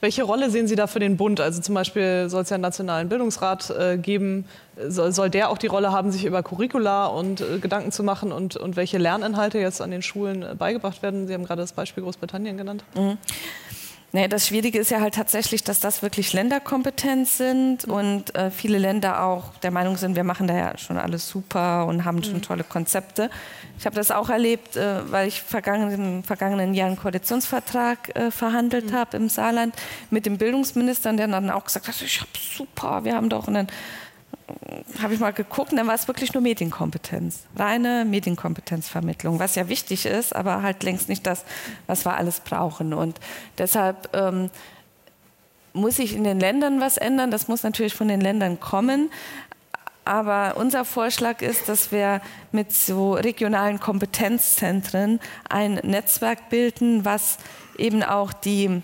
[0.00, 1.40] Welche Rolle sehen Sie da für den Bund?
[1.40, 4.46] Also zum Beispiel soll es ja einen nationalen Bildungsrat äh, geben.
[4.88, 8.32] Soll, soll, der auch die Rolle haben, sich über Curricula und äh, Gedanken zu machen
[8.32, 11.26] und, und welche Lerninhalte jetzt an den Schulen äh, beigebracht werden?
[11.26, 12.84] Sie haben gerade das Beispiel Großbritannien genannt.
[12.94, 13.18] Mhm.
[14.12, 17.92] Nee, das Schwierige ist ja halt tatsächlich, dass das wirklich Länderkompetenz sind mhm.
[17.92, 21.86] und äh, viele Länder auch der Meinung sind, wir machen da ja schon alles super
[21.86, 22.42] und haben schon mhm.
[22.42, 23.30] tolle Konzepte.
[23.78, 28.30] Ich habe das auch erlebt, äh, weil ich vergangen, im vergangenen Jahr einen Koalitionsvertrag äh,
[28.30, 28.96] verhandelt mhm.
[28.96, 29.74] habe im Saarland
[30.10, 33.66] mit dem Bildungsminister, der dann auch gesagt hat, ich habe super, wir haben doch einen
[35.02, 37.46] habe ich mal geguckt, dann war es wirklich nur Medienkompetenz.
[37.56, 41.44] Reine Medienkompetenzvermittlung, was ja wichtig ist, aber halt längst nicht das,
[41.86, 42.94] was wir alles brauchen.
[42.94, 43.18] Und
[43.58, 44.50] deshalb ähm,
[45.72, 47.30] muss sich in den Ländern was ändern.
[47.30, 49.10] Das muss natürlich von den Ländern kommen.
[50.04, 52.20] aber unser Vorschlag ist, dass wir
[52.52, 57.38] mit so regionalen Kompetenzzentren ein Netzwerk bilden, was
[57.76, 58.82] eben auch die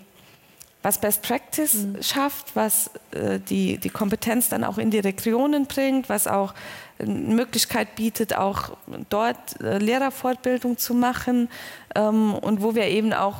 [0.83, 2.03] was Best Practice mhm.
[2.03, 6.55] schafft, was äh, die, die Kompetenz dann auch in die Regionen bringt, was auch
[6.99, 8.77] eine Möglichkeit bietet, auch
[9.09, 11.49] dort äh, Lehrerfortbildung zu machen
[11.95, 13.37] ähm, und wo wir eben auch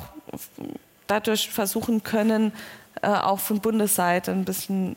[1.07, 2.53] dadurch versuchen können,
[3.01, 4.95] äh, auch von Bundesseite ein bisschen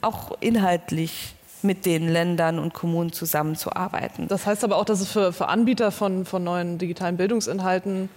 [0.00, 4.26] auch inhaltlich mit den Ländern und Kommunen zusammenzuarbeiten.
[4.26, 8.08] Das heißt aber auch, dass es für, für Anbieter von, von neuen digitalen Bildungsinhalten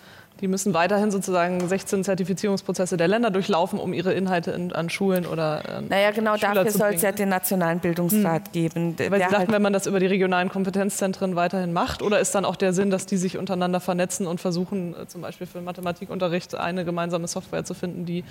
[0.41, 5.26] die müssen weiterhin sozusagen 16 Zertifizierungsprozesse der Länder durchlaufen, um ihre Inhalte in, an Schulen
[5.26, 8.52] oder äh, Naja, genau Schüler dafür soll es ja den Nationalen Bildungsrat hm.
[8.52, 8.95] geben.
[8.98, 12.36] Weil Sie sagten, halt wenn man das über die regionalen Kompetenzzentren weiterhin macht, oder ist
[12.36, 15.62] dann auch der Sinn, dass die sich untereinander vernetzen und versuchen, äh, zum Beispiel für
[15.62, 18.26] Mathematikunterricht eine gemeinsame Software zu finden, die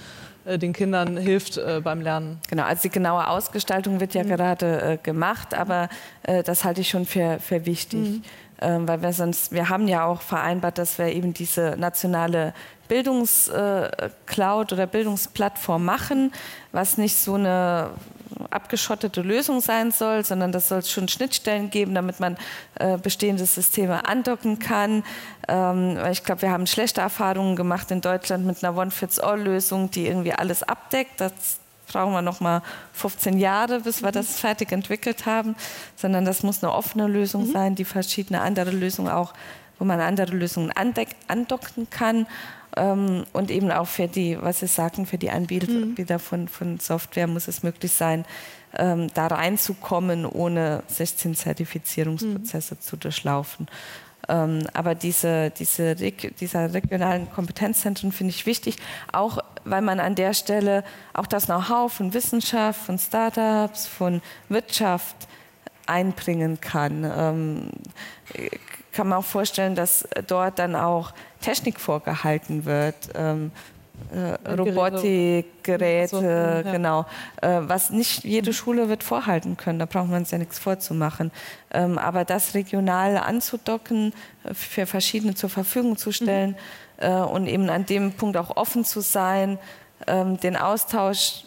[0.45, 2.39] äh, den Kindern hilft äh, beim Lernen?
[2.51, 4.29] Genau, also die genaue Ausgestaltung wird ja hm.
[4.29, 5.89] gerade äh, gemacht, aber
[6.25, 8.09] äh, das halte ich schon für, für wichtig.
[8.09, 8.23] Hm ähm,
[8.65, 12.55] weil wir sonst, wir haben ja auch vereinbart, dass wir eben diese nationale
[12.89, 16.33] Bildungscloud oder Bildungsplattform machen,
[16.73, 17.91] was nicht so eine
[18.51, 22.37] abgeschottete Lösung sein soll, sondern das soll es schon Schnittstellen geben, damit man
[22.75, 25.05] äh, bestehende Systeme andocken kann.
[25.49, 30.33] Ähm, ich glaube, wir haben schlechte Erfahrungen gemacht in Deutschland mit einer One-Fits-All-Lösung, die irgendwie
[30.33, 31.21] alles abdeckt.
[31.21, 31.33] Das
[31.95, 35.55] brauchen wir noch mal 15 Jahre, bis wir das fertig entwickelt haben,
[35.97, 37.53] sondern das muss eine offene Lösung mhm.
[37.53, 39.33] sein, die verschiedene andere Lösungen auch,
[39.79, 40.73] wo man andere Lösungen
[41.29, 42.27] andocken kann
[42.77, 46.19] ähm, und eben auch für die, was Sie sagten, für die Anbieter mhm.
[46.19, 48.25] von, von Software muss es möglich sein,
[48.77, 52.81] ähm, da reinzukommen, ohne 16 Zertifizierungsprozesse mhm.
[52.81, 53.69] zu durchlaufen.
[54.29, 58.79] Ähm, aber diese, diese, dieser regionalen Kompetenzzentren finde ich wichtig,
[59.13, 65.17] auch weil man an der Stelle auch das Know-how von Wissenschaft, von Startups, von Wirtschaft
[65.87, 67.05] einbringen kann.
[67.05, 67.71] Ähm,
[68.93, 73.11] kann man auch vorstellen, dass dort dann auch Technik vorgehalten wird.
[73.15, 73.51] Ähm,
[74.15, 76.63] äh, Robotik, Geräte, so, ja.
[76.63, 77.07] genau.
[77.41, 81.31] Äh, was nicht jede Schule wird vorhalten können, da braucht man uns ja nichts vorzumachen.
[81.73, 84.13] Ähm, aber das regional anzudocken,
[84.45, 86.57] äh, für verschiedene zur Verfügung zu stellen
[87.01, 87.07] mhm.
[87.07, 89.59] äh, und eben an dem Punkt auch offen zu sein,
[90.07, 91.45] ähm, den Austausch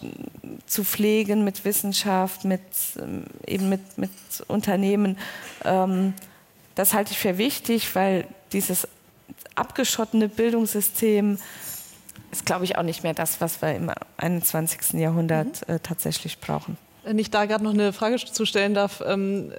[0.65, 2.61] zu pflegen mit Wissenschaft, mit,
[2.97, 4.11] ähm, eben mit, mit
[4.47, 5.17] Unternehmen,
[6.75, 8.87] das halte ich für wichtig, weil dieses
[9.55, 11.39] abgeschottene Bildungssystem
[12.37, 14.99] ist, glaube ich, auch nicht mehr das, was wir im 21.
[14.99, 15.75] Jahrhundert mhm.
[15.75, 16.77] äh, tatsächlich brauchen.
[17.03, 19.51] Wenn ich da gerade noch eine Frage zu stellen darf, ähm,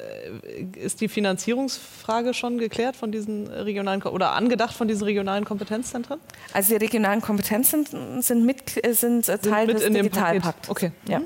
[0.45, 6.21] äh, ist die Finanzierungsfrage schon geklärt von diesen regionalen oder angedacht von diesen regionalen Kompetenzzentren?
[6.53, 10.69] Also die regionalen Kompetenzzentren sind, mit, äh, sind, äh, Teil sind des Digitalpakts.
[10.69, 10.93] Okay.
[11.09, 11.21] Ja.
[11.21, 11.25] Mhm.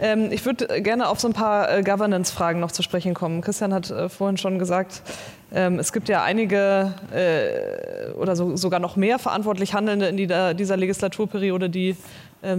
[0.00, 3.42] Ähm, ich würde gerne auf so ein paar äh, Governance-Fragen noch zu sprechen kommen.
[3.42, 5.02] Christian hat äh, vorhin schon gesagt,
[5.54, 10.76] es gibt ja einige äh, oder so, sogar noch mehr verantwortlich Handelnde in die, dieser
[10.76, 11.96] Legislaturperiode, die ähm,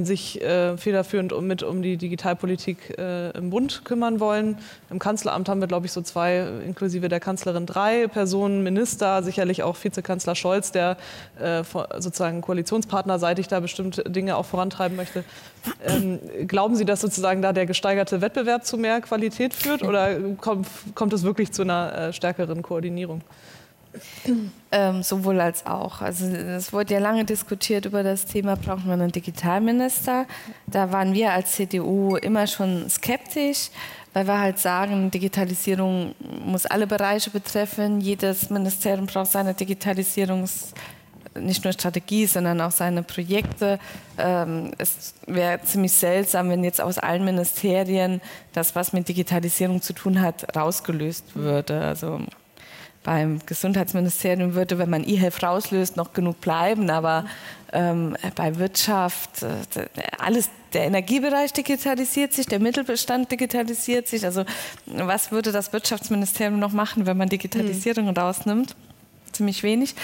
[0.03, 4.57] sich äh, federführend um, mit um die Digitalpolitik äh, im Bund kümmern wollen.
[4.89, 9.63] Im Kanzleramt haben wir, glaube ich, so zwei, inklusive der Kanzlerin, drei Personen, Minister, sicherlich
[9.63, 10.97] auch Vizekanzler Scholz, der
[11.39, 11.63] äh,
[11.99, 15.23] sozusagen koalitionspartnerseitig da bestimmt Dinge auch vorantreiben möchte.
[15.85, 20.67] Ähm, glauben Sie, dass sozusagen da der gesteigerte Wettbewerb zu mehr Qualität führt oder kommt,
[20.93, 23.21] kommt es wirklich zu einer äh, stärkeren Koordinierung?
[24.71, 26.01] Ähm, sowohl als auch.
[26.01, 30.25] Also es wurde ja lange diskutiert über das Thema, braucht man einen Digitalminister.
[30.67, 33.69] Da waren wir als CDU immer schon skeptisch,
[34.13, 38.01] weil wir halt sagen, Digitalisierung muss alle Bereiche betreffen.
[38.01, 40.73] Jedes Ministerium braucht seine Digitalisierungs
[41.39, 43.79] nicht nur Strategie, sondern auch seine Projekte.
[44.17, 48.21] Ähm, es wäre ziemlich seltsam, wenn jetzt aus allen Ministerien
[48.53, 51.81] das, was mit Digitalisierung zu tun hat, rausgelöst würde.
[51.81, 52.21] Also
[53.05, 57.25] beim Gesundheitsministerium würde, wenn man E-Health rauslöst, noch genug bleiben, aber
[57.71, 59.85] ähm, bei Wirtschaft, äh,
[60.17, 64.25] alles, der Energiebereich digitalisiert sich, der Mittelbestand digitalisiert sich.
[64.25, 64.43] Also
[64.87, 68.17] was würde das Wirtschaftsministerium noch machen, wenn man Digitalisierung hm.
[68.17, 68.75] rausnimmt?
[69.31, 69.95] Ziemlich wenig.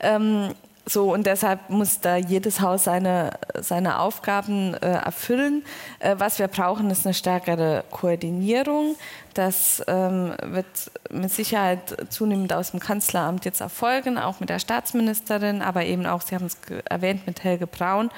[0.00, 0.50] Ähm,
[0.90, 5.62] so, und deshalb muss da jedes Haus seine, seine Aufgaben äh, erfüllen.
[6.00, 8.96] Äh, was wir brauchen, ist eine stärkere Koordinierung.
[9.34, 10.66] Das ähm, wird
[11.08, 16.22] mit Sicherheit zunehmend aus dem Kanzleramt jetzt erfolgen, auch mit der Staatsministerin, aber eben auch,
[16.22, 18.10] Sie haben es erwähnt, mit Helge Braun.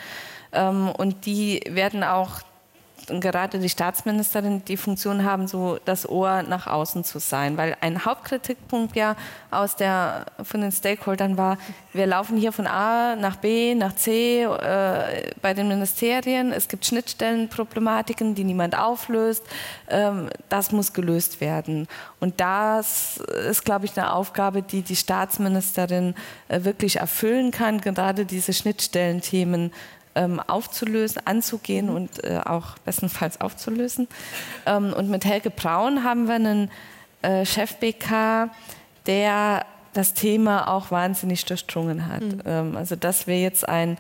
[0.52, 2.40] Ähm, und die werden auch
[3.06, 7.56] gerade die Staatsministerin die Funktion haben, so das Ohr nach außen zu sein.
[7.56, 9.16] Weil ein Hauptkritikpunkt ja
[9.50, 11.58] aus der, von den Stakeholdern war,
[11.92, 16.52] wir laufen hier von A nach B, nach C äh, bei den Ministerien.
[16.52, 19.44] Es gibt Schnittstellenproblematiken, die niemand auflöst.
[19.88, 21.88] Ähm, das muss gelöst werden.
[22.20, 26.14] Und das ist, glaube ich, eine Aufgabe, die die Staatsministerin
[26.48, 29.72] äh, wirklich erfüllen kann, gerade diese Schnittstellenthemen
[30.14, 34.08] ähm, aufzulösen, anzugehen und äh, auch bestenfalls aufzulösen.
[34.66, 36.70] Ähm, und mit Helge Braun haben wir einen
[37.22, 38.50] äh, Chef BK,
[39.06, 42.22] der das Thema auch wahnsinnig durchdrungen hat.
[42.22, 42.42] Mhm.
[42.46, 43.98] Ähm, also dass wir jetzt ein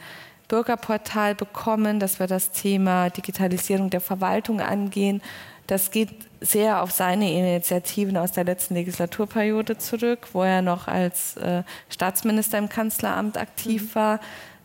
[0.48, 5.22] Bürgerportal bekommen, dass wir das Thema Digitalisierung der Verwaltung angehen.
[5.66, 11.36] Das geht sehr auf seine Initiativen aus der letzten Legislaturperiode zurück, wo er noch als
[11.36, 13.94] äh, Staatsminister im Kanzleramt aktiv mhm.
[13.94, 14.20] war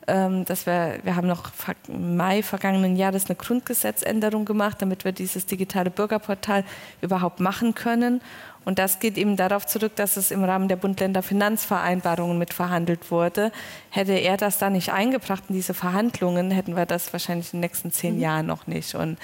[0.08, 1.52] ähm, dass wir, wir haben noch
[1.88, 6.64] im Mai vergangenen Jahres eine Grundgesetzänderung gemacht, damit wir dieses digitale Bürgerportal
[7.02, 8.22] überhaupt machen können.
[8.64, 13.52] Und das geht eben darauf zurück, dass es im Rahmen der Bund-Länder-Finanzvereinbarungen mitverhandelt wurde.
[13.90, 17.62] Hätte er das da nicht eingebracht in diese Verhandlungen, hätten wir das wahrscheinlich in den
[17.62, 18.22] nächsten zehn mhm.
[18.22, 18.94] Jahren noch nicht.
[18.96, 19.18] Und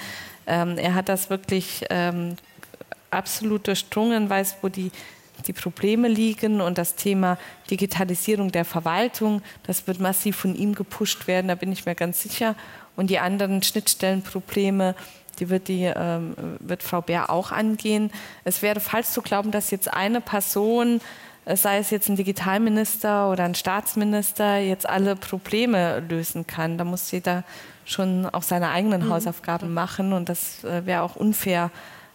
[0.46, 2.36] ähm, er hat das wirklich ähm,
[3.10, 4.90] absolut durchdrungen, weiß, wo die
[5.46, 7.38] die Probleme liegen und das Thema
[7.70, 12.22] Digitalisierung der Verwaltung, das wird massiv von ihm gepusht werden, da bin ich mir ganz
[12.22, 12.54] sicher.
[12.96, 14.94] Und die anderen Schnittstellenprobleme,
[15.38, 18.10] die wird, die, ähm, wird Frau Bär auch angehen.
[18.44, 21.00] Es wäre falsch zu glauben, dass jetzt eine Person,
[21.44, 26.78] äh, sei es jetzt ein Digitalminister oder ein Staatsminister, jetzt alle Probleme lösen kann.
[26.78, 27.42] Da muss jeder
[27.84, 29.10] schon auch seine eigenen mhm.
[29.10, 31.70] Hausaufgaben machen und das äh, wäre auch unfair,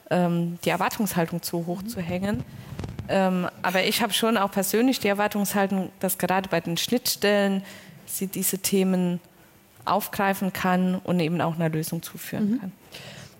[0.09, 1.87] ähm, die Erwartungshaltung zu hoch mhm.
[1.87, 2.43] zu hängen.
[3.09, 7.63] Ähm, aber ich habe schon auch persönlich die Erwartungshaltung, dass gerade bei den Schnittstellen
[8.05, 9.19] sie diese Themen
[9.85, 12.59] aufgreifen kann und eben auch einer Lösung zuführen mhm.
[12.59, 12.71] kann.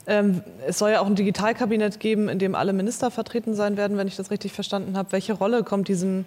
[0.10, 3.96] Ähm, es soll ja auch ein Digitalkabinett geben, in dem alle Minister vertreten sein werden,
[3.96, 5.12] wenn ich das richtig verstanden habe.
[5.12, 6.26] Welche Rolle kommt diesem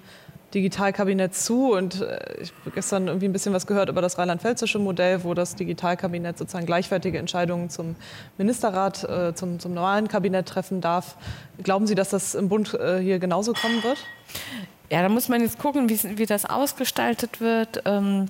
[0.54, 1.72] Digitalkabinett zu.
[1.72, 5.34] Und äh, ich habe gestern irgendwie ein bisschen was gehört über das rheinland-pfälzische Modell, wo
[5.34, 7.96] das Digitalkabinett sozusagen gleichwertige Entscheidungen zum
[8.38, 11.16] Ministerrat, äh, zum, zum normalen Kabinett treffen darf.
[11.64, 13.98] Glauben Sie, dass das im Bund äh, hier genauso kommen wird?
[14.90, 17.82] Ja, da muss man jetzt gucken, wie, das ausgestaltet wird.
[17.84, 18.28] Ähm,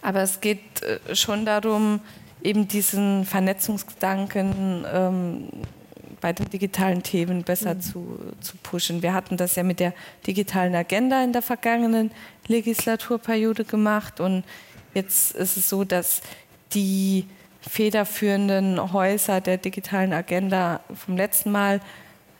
[0.00, 0.60] aber es geht
[1.14, 2.00] schon darum,
[2.44, 5.48] eben diesen Vernetzungsgedanken ähm,
[6.20, 7.80] bei den digitalen Themen besser mhm.
[7.80, 9.02] zu, zu pushen.
[9.02, 9.92] Wir hatten das ja mit der
[10.26, 12.12] digitalen Agenda in der vergangenen
[12.46, 14.44] Legislaturperiode gemacht und
[14.94, 16.22] jetzt ist es so, dass
[16.72, 17.26] die
[17.60, 21.80] federführenden Häuser der digitalen Agenda vom letzten Mal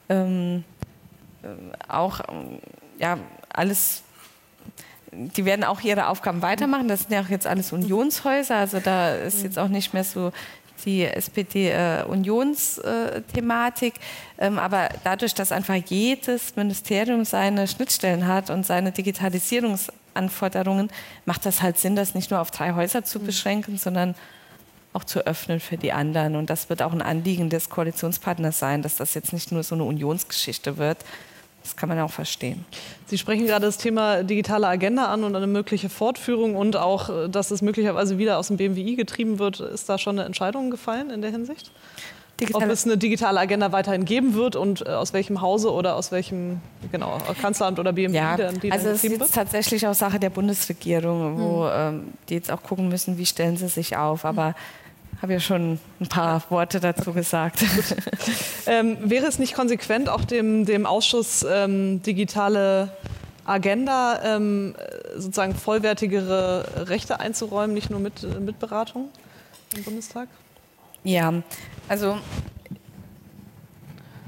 [0.08, 0.64] ähm,
[1.42, 1.48] äh,
[1.88, 2.20] auch
[2.98, 4.03] ja, alles
[5.16, 6.88] die werden auch ihre Aufgaben weitermachen.
[6.88, 8.56] Das sind ja auch jetzt alles Unionshäuser.
[8.56, 10.32] Also da ist jetzt auch nicht mehr so
[10.84, 13.94] die SPD-Unionsthematik.
[14.36, 20.90] Äh, ähm, aber dadurch, dass einfach jedes Ministerium seine Schnittstellen hat und seine Digitalisierungsanforderungen,
[21.24, 23.26] macht das halt Sinn, das nicht nur auf drei Häuser zu mhm.
[23.26, 24.14] beschränken, sondern
[24.92, 26.36] auch zu öffnen für die anderen.
[26.36, 29.74] Und das wird auch ein Anliegen des Koalitionspartners sein, dass das jetzt nicht nur so
[29.74, 30.98] eine Unionsgeschichte wird,
[31.64, 32.64] das kann man auch verstehen.
[33.06, 37.28] Sie sprechen gerade das Thema digitale Agenda an und eine mögliche Fortführung und auch, äh,
[37.28, 39.60] dass es möglicherweise wieder aus dem BMWI getrieben wird.
[39.60, 41.72] Ist da schon eine Entscheidung gefallen in der Hinsicht?
[42.38, 45.96] Digitale Ob es eine digitale Agenda weiterhin geben wird und äh, aus welchem Hause oder
[45.96, 46.60] aus welchem
[46.92, 51.38] genau, Kanzleramt oder BMWI ja, dann, die also es ist tatsächlich auch Sache der Bundesregierung,
[51.38, 51.72] wo hm.
[51.74, 54.24] ähm, die jetzt auch gucken müssen, wie stellen sie sich auf.
[54.24, 54.54] Aber hm
[55.24, 57.64] habe ja schon ein paar Worte dazu gesagt.
[58.66, 62.90] ähm, wäre es nicht konsequent, auch dem, dem Ausschuss ähm, digitale
[63.46, 64.74] Agenda ähm,
[65.16, 69.08] sozusagen vollwertigere Rechte einzuräumen, nicht nur mit, mit Beratung
[69.74, 70.28] im Bundestag?
[71.04, 71.32] Ja,
[71.88, 72.18] also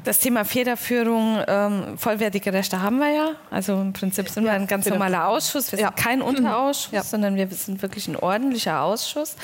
[0.02, 3.30] das Thema Federführung, ähm, vollwertige Rechte haben wir ja.
[3.50, 5.72] Also im Prinzip sind wir ein ganz normaler Ausschuss.
[5.72, 5.90] Wir sind ja.
[5.90, 7.02] kein Unterausschuss, ja.
[7.02, 9.36] sondern wir sind wirklich ein ordentlicher Ausschuss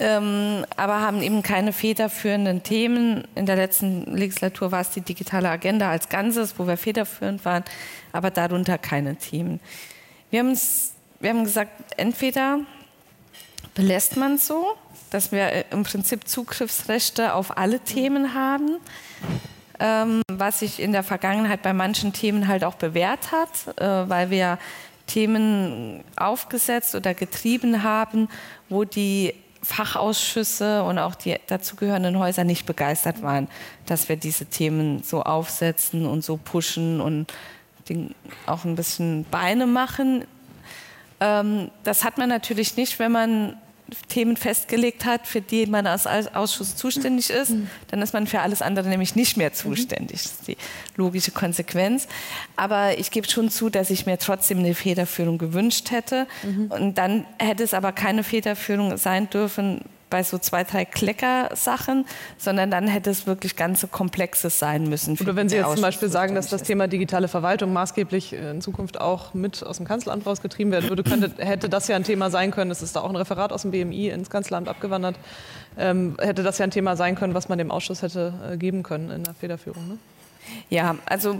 [0.00, 3.28] ähm, aber haben eben keine federführenden Themen.
[3.34, 7.64] In der letzten Legislatur war es die digitale Agenda als Ganzes, wo wir federführend waren,
[8.12, 9.60] aber darunter keine Themen.
[10.30, 12.60] Wir, wir haben gesagt, entweder
[13.74, 14.72] belässt man es so,
[15.10, 18.78] dass wir äh, im Prinzip Zugriffsrechte auf alle Themen haben,
[19.78, 24.30] ähm, was sich in der Vergangenheit bei manchen Themen halt auch bewährt hat, äh, weil
[24.30, 24.58] wir
[25.06, 28.28] Themen aufgesetzt oder getrieben haben,
[28.68, 33.48] wo die Fachausschüsse und auch die dazugehörenden Häuser nicht begeistert waren,
[33.86, 37.32] dass wir diese Themen so aufsetzen und so pushen und
[38.46, 40.24] auch ein bisschen Beine machen.
[41.20, 43.56] Ähm, das hat man natürlich nicht, wenn man
[44.08, 47.68] Themen festgelegt hat, für die man als Ausschuss zuständig ist, mhm.
[47.88, 50.22] dann ist man für alles andere nämlich nicht mehr zuständig.
[50.22, 50.56] Das ist die
[50.96, 52.08] logische Konsequenz.
[52.56, 56.26] Aber ich gebe schon zu, dass ich mir trotzdem eine Federführung gewünscht hätte.
[56.42, 56.70] Mhm.
[56.70, 62.04] Und dann hätte es aber keine Federführung sein dürfen, bei so zwei, drei Klecker-Sachen,
[62.36, 65.16] sondern dann hätte es wirklich ganz so Komplexes sein müssen.
[65.20, 69.00] Oder wenn Sie jetzt zum Beispiel sagen, dass das Thema digitale Verwaltung maßgeblich in Zukunft
[69.00, 72.50] auch mit aus dem Kanzleramt rausgetrieben werden würde, könnte, hätte das ja ein Thema sein
[72.50, 72.70] können.
[72.70, 75.16] Es ist da auch ein Referat aus dem BMI ins Kanzleramt abgewandert.
[75.78, 78.82] Ähm, hätte das ja ein Thema sein können, was man dem Ausschuss hätte äh, geben
[78.82, 79.86] können in der Federführung.
[79.88, 79.98] Ne?
[80.68, 81.36] Ja, also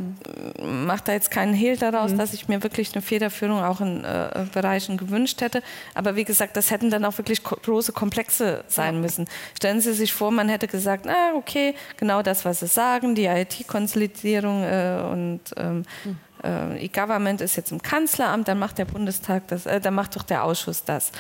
[0.63, 2.19] macht da jetzt keinen Hehl daraus, mhm.
[2.19, 5.63] dass ich mir wirklich eine Federführung auch in äh, Bereichen gewünscht hätte.
[5.95, 9.01] Aber wie gesagt, das hätten dann auch wirklich große Komplexe sein ja.
[9.01, 9.29] müssen.
[9.57, 13.27] Stellen Sie sich vor, man hätte gesagt, na okay, genau das, was Sie sagen, die
[13.27, 16.19] IT-Konsolidierung äh, und ähm, mhm.
[16.43, 20.25] äh, E-Government ist jetzt im Kanzleramt, dann macht der Bundestag das, äh, dann macht doch
[20.25, 21.13] der Ausschuss das.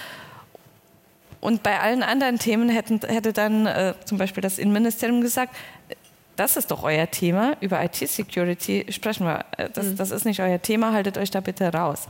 [1.40, 5.54] Und bei allen anderen Themen hätten, hätte dann äh, zum Beispiel das Innenministerium gesagt,
[6.40, 7.52] das ist doch euer Thema.
[7.60, 9.44] Über IT-Security sprechen wir.
[9.58, 9.96] Äh, das, mhm.
[9.96, 12.08] das ist nicht euer Thema, haltet euch da bitte raus.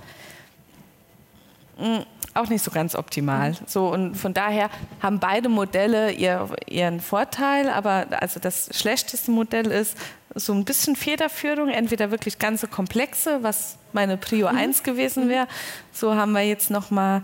[1.79, 3.51] Mhm auch nicht so ganz optimal.
[3.51, 3.57] Mhm.
[3.67, 4.71] So, und von daher
[5.03, 9.97] haben beide Modelle ihr, ihren Vorteil, aber also das schlechteste Modell ist
[10.35, 14.59] so ein bisschen Federführung, entweder wirklich ganze Komplexe, was meine Prio mhm.
[14.59, 15.31] 1 gewesen mhm.
[15.31, 15.49] wäre.
[15.93, 17.23] So haben wir jetzt nochmal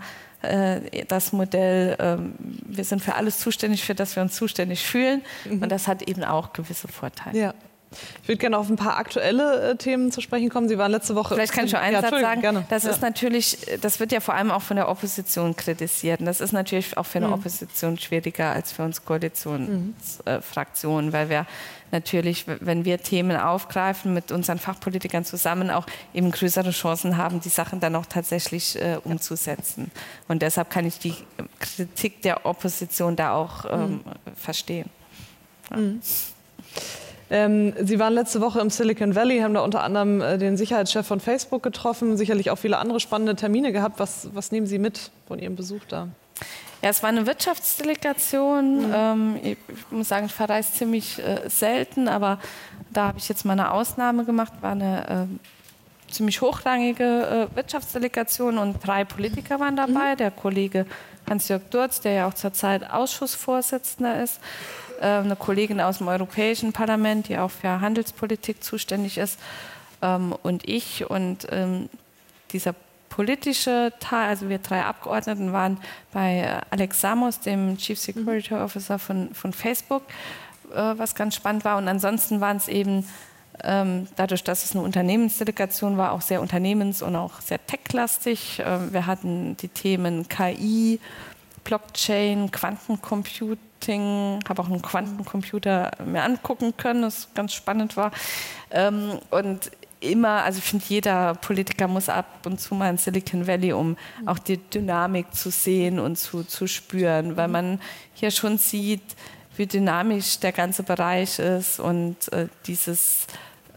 [1.07, 5.21] das Modell, ähm, wir sind für alles zuständig, für das wir uns zuständig fühlen.
[5.45, 5.63] Mhm.
[5.63, 7.37] Und das hat eben auch gewisse Vorteile.
[7.37, 7.53] Ja.
[8.21, 10.67] Ich würde gerne auf ein paar aktuelle äh, Themen zu sprechen kommen.
[10.67, 11.35] Sie waren letzte Woche.
[11.35, 12.41] Vielleicht kann ich schon einen ja, Satz sagen.
[12.41, 12.65] Gerne.
[12.69, 12.91] Das ja.
[12.91, 16.19] ist natürlich, das wird ja vor allem auch von der Opposition kritisiert.
[16.19, 17.33] Und das ist natürlich auch für eine mhm.
[17.33, 21.11] Opposition schwieriger als für uns Koalitionsfraktionen, mhm.
[21.11, 21.45] äh, weil wir
[21.91, 27.49] natürlich, wenn wir Themen aufgreifen, mit unseren Fachpolitikern zusammen auch eben größere Chancen haben, die
[27.49, 29.91] Sachen dann auch tatsächlich äh, umzusetzen.
[30.27, 31.15] Und deshalb kann ich die
[31.59, 34.01] Kritik der Opposition da auch ähm, mhm.
[34.35, 34.89] verstehen.
[35.71, 35.77] Ja.
[35.77, 36.01] Mhm.
[37.29, 41.05] Ähm, Sie waren letzte Woche im Silicon Valley, haben da unter anderem äh, den Sicherheitschef
[41.05, 43.99] von Facebook getroffen, sicherlich auch viele andere spannende Termine gehabt.
[43.99, 46.07] Was, was nehmen Sie mit von Ihrem Besuch da?
[46.81, 48.87] Ja, es war eine Wirtschaftsdelegation.
[48.87, 48.93] Mhm.
[48.93, 52.39] Ähm, ich, ich, muss sagen, ich verreise ziemlich äh, selten, aber
[52.91, 54.53] da habe ich jetzt mal eine Ausnahme gemacht.
[54.61, 55.27] War eine
[56.09, 60.13] äh, ziemlich hochrangige äh, Wirtschaftsdelegation und drei Politiker waren dabei.
[60.13, 60.17] Mhm.
[60.17, 60.85] Der Kollege
[61.29, 64.39] Hans-Jörg Durz, der ja auch zurzeit Ausschussvorsitzender ist,
[65.01, 69.39] äh, eine Kollegin aus dem Europäischen Parlament, die auch für Handelspolitik zuständig ist,
[70.01, 71.09] ähm, und ich.
[71.09, 71.89] Und ähm,
[72.51, 72.73] dieser
[73.09, 75.77] politische Teil, also wir drei Abgeordneten waren
[76.11, 78.61] bei äh, Alex Samos, dem Chief Security mhm.
[78.61, 80.03] Officer von, von Facebook,
[80.71, 81.77] äh, was ganz spannend war.
[81.77, 83.05] Und ansonsten waren es eben
[83.63, 88.61] ähm, dadurch, dass es eine Unternehmensdelegation war, auch sehr unternehmens- und auch sehr techlastig.
[88.63, 90.99] Ähm, wir hatten die Themen KI,
[91.63, 98.11] Blockchain, Quantencomputing, habe auch einen Quantencomputer mir angucken können, das ganz spannend war.
[98.71, 103.47] Ähm, und immer, also ich finde, jeder Politiker muss ab und zu mal in Silicon
[103.47, 107.79] Valley, um auch die Dynamik zu sehen und zu, zu spüren, weil man
[108.13, 109.15] hier schon sieht,
[109.55, 113.25] wie dynamisch der ganze Bereich ist und äh, dieses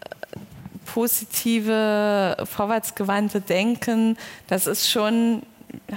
[0.00, 0.36] äh,
[0.84, 5.42] positive, vorwärtsgewandte Denken, das ist schon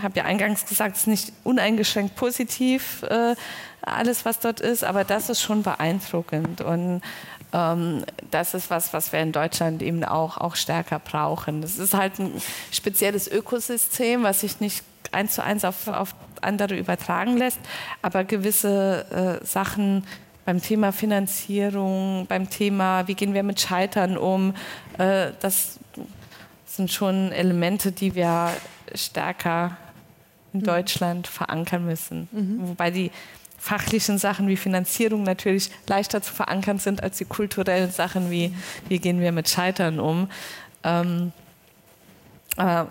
[0.02, 3.36] habe ja eingangs gesagt, es ist nicht uneingeschränkt positiv, äh,
[3.82, 6.62] alles, was dort ist, aber das ist schon beeindruckend.
[6.62, 7.02] Und
[7.54, 11.62] das ist was, was wir in Deutschland eben auch, auch stärker brauchen.
[11.62, 16.76] Das ist halt ein spezielles Ökosystem, was sich nicht eins zu eins auf, auf andere
[16.76, 17.60] übertragen lässt,
[18.02, 20.04] aber gewisse äh, Sachen
[20.46, 24.56] beim Thema Finanzierung, beim Thema, wie gehen wir mit Scheitern um,
[24.98, 25.80] äh, das
[26.66, 28.50] sind schon Elemente, die wir
[28.96, 29.78] stärker
[30.54, 30.66] in mhm.
[30.66, 32.28] Deutschland verankern müssen.
[32.32, 32.68] Mhm.
[32.70, 33.12] Wobei die
[33.64, 38.54] fachlichen Sachen wie Finanzierung natürlich leichter zu verankern sind als die kulturellen Sachen wie
[38.90, 40.28] wie gehen wir mit Scheitern um.
[40.84, 41.32] Ähm,
[42.58, 42.84] äh,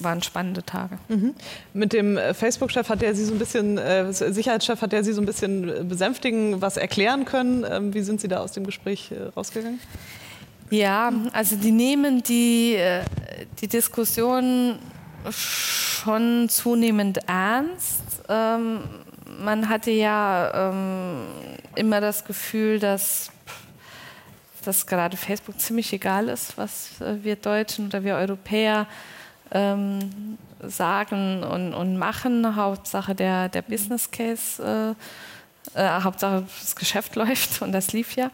[0.00, 0.98] waren spannende Tage.
[1.08, 1.34] Mhm.
[1.72, 5.12] Mit dem äh, Facebook-Chef hat der Sie so ein bisschen, äh, Sicherheitschef hat der Sie
[5.12, 7.64] so ein bisschen besänftigen, was erklären können.
[7.66, 9.80] Ähm, wie sind Sie da aus dem Gespräch äh, rausgegangen?
[10.70, 13.04] Ja, also die nehmen die, äh,
[13.60, 14.80] die Diskussion
[15.30, 18.02] schon zunehmend ernst.
[18.28, 18.80] Ähm,
[19.38, 21.26] man hatte ja ähm,
[21.74, 23.30] immer das Gefühl, dass,
[24.64, 28.86] dass gerade Facebook ziemlich egal ist, was äh, wir Deutschen oder wir Europäer
[29.50, 32.56] ähm, sagen und, und machen.
[32.56, 34.94] Hauptsache der, der Business Case,
[35.74, 38.30] äh, äh, Hauptsache das Geschäft läuft und das lief ja.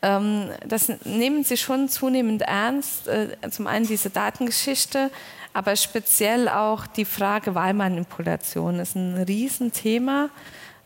[0.00, 3.08] Ähm, das nehmen sie schon zunehmend ernst.
[3.08, 5.10] Äh, zum einen diese Datengeschichte,
[5.58, 10.30] aber speziell auch die Frage Wahlmanipulation ist ein Riesenthema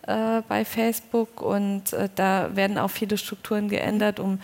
[0.07, 4.41] äh, bei Facebook und äh, da werden auch viele Strukturen geändert, um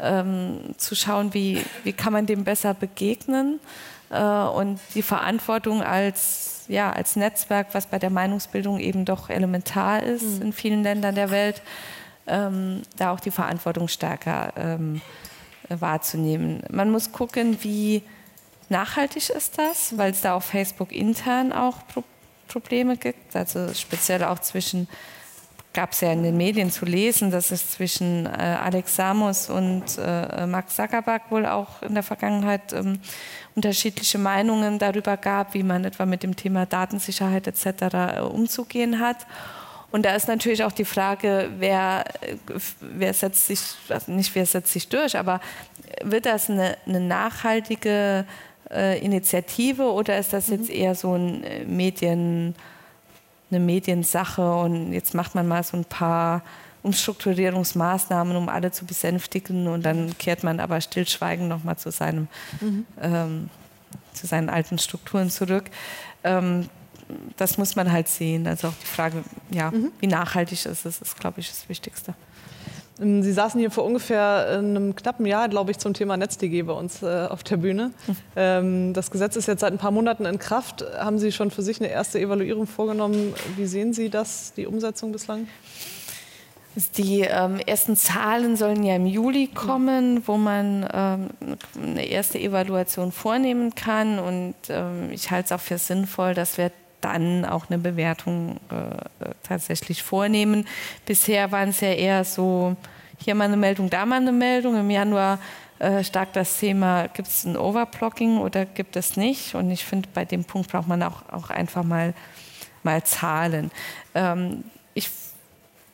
[0.00, 3.60] ähm, zu schauen, wie, wie kann man dem besser begegnen
[4.10, 10.02] äh, und die Verantwortung als, ja, als Netzwerk, was bei der Meinungsbildung eben doch elementar
[10.02, 10.42] ist mhm.
[10.42, 11.62] in vielen Ländern der Welt,
[12.26, 15.02] ähm, da auch die Verantwortung stärker ähm,
[15.68, 16.64] wahrzunehmen.
[16.68, 18.02] Man muss gucken, wie
[18.68, 22.04] nachhaltig ist das, weil es da auf Facebook intern auch Pro
[22.46, 24.88] Probleme gibt, also speziell auch zwischen
[25.74, 29.84] gab es ja in den Medien zu lesen, dass es zwischen äh, Alex Samos und
[29.98, 32.98] äh, Max Zuckerberg wohl auch in der Vergangenheit ähm,
[33.54, 37.82] unterschiedliche Meinungen darüber gab, wie man etwa mit dem Thema Datensicherheit etc.
[37.92, 39.26] Äh, umzugehen hat.
[39.90, 42.36] Und da ist natürlich auch die Frage, wer, äh,
[42.80, 45.40] wer setzt sich, also nicht wer setzt sich durch, aber
[46.02, 48.24] wird das eine, eine nachhaltige
[48.70, 50.74] äh, Initiative oder ist das jetzt mhm.
[50.74, 52.54] eher so ein äh, Medien
[53.50, 56.42] eine Mediensache und jetzt macht man mal so ein paar
[56.82, 62.28] Umstrukturierungsmaßnahmen, um alle zu besänftigen und dann kehrt man aber stillschweigend nochmal zu, seinem,
[62.60, 62.86] mhm.
[63.00, 63.50] ähm,
[64.12, 65.70] zu seinen alten Strukturen zurück.
[66.24, 66.68] Ähm,
[67.36, 68.46] das muss man halt sehen.
[68.46, 69.92] Also auch die Frage, ja, mhm.
[69.98, 72.14] wie nachhaltig ist es, ist, glaube ich, das Wichtigste.
[73.00, 76.72] Ähm, Sie saßen hier vor ungefähr einem knappen Jahr, glaube ich, zum Thema NetzDG bei
[76.72, 77.92] uns äh, auf der Bühne.
[78.36, 80.84] Ähm, das Gesetz ist jetzt seit ein paar Monaten in Kraft.
[80.96, 83.34] Haben Sie schon für sich eine erste Evaluierung vorgenommen?
[83.56, 85.48] Wie sehen Sie das, die Umsetzung bislang?
[86.96, 91.30] Die ähm, ersten Zahlen sollen ja im Juli kommen, wo man ähm,
[91.82, 94.18] eine erste Evaluation vornehmen kann.
[94.20, 96.70] Und ähm, ich halte es auch für sinnvoll, dass wir
[97.00, 100.66] dann auch eine Bewertung äh, tatsächlich vornehmen.
[101.06, 102.76] Bisher waren es ja eher so,
[103.18, 104.76] hier mal eine Meldung, da mal eine Meldung.
[104.76, 105.38] Im Januar
[105.78, 109.54] äh, stark das Thema, gibt es ein Overblocking oder gibt es nicht?
[109.54, 112.14] Und ich finde, bei dem Punkt braucht man auch, auch einfach mal,
[112.82, 113.70] mal Zahlen.
[114.14, 115.08] Ähm, ich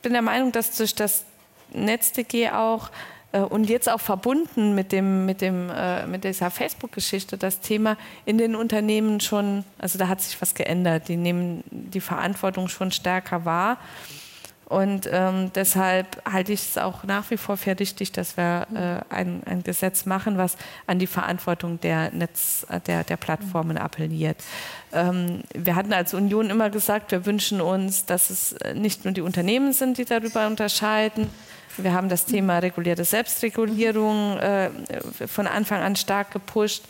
[0.03, 1.25] bin der Meinung, dass durch das
[1.73, 2.91] NetzDG auch
[3.41, 8.39] und jetzt auch verbunden mit, dem, mit, dem, äh, mit dieser Facebook-Geschichte, das Thema in
[8.39, 11.09] den Unternehmen schon, also da hat sich was geändert.
[11.09, 13.79] Die nehmen die Verantwortung schon stärker wahr.
[14.67, 19.15] Und ähm, deshalb halte ich es auch nach wie vor für richtig, dass wir äh,
[19.15, 20.57] ein, ein, Gesetz machen, was
[20.87, 24.39] an die Verantwortung der, Netz, der, der Plattformen appelliert.
[24.93, 29.21] Ähm, wir hatten als Union immer gesagt, wir wünschen uns, dass es nicht nur die
[29.21, 31.29] Unternehmen sind, die darüber unterscheiden,
[31.77, 34.71] wir haben das Thema regulierte Selbstregulierung äh,
[35.27, 36.85] von Anfang an stark gepusht.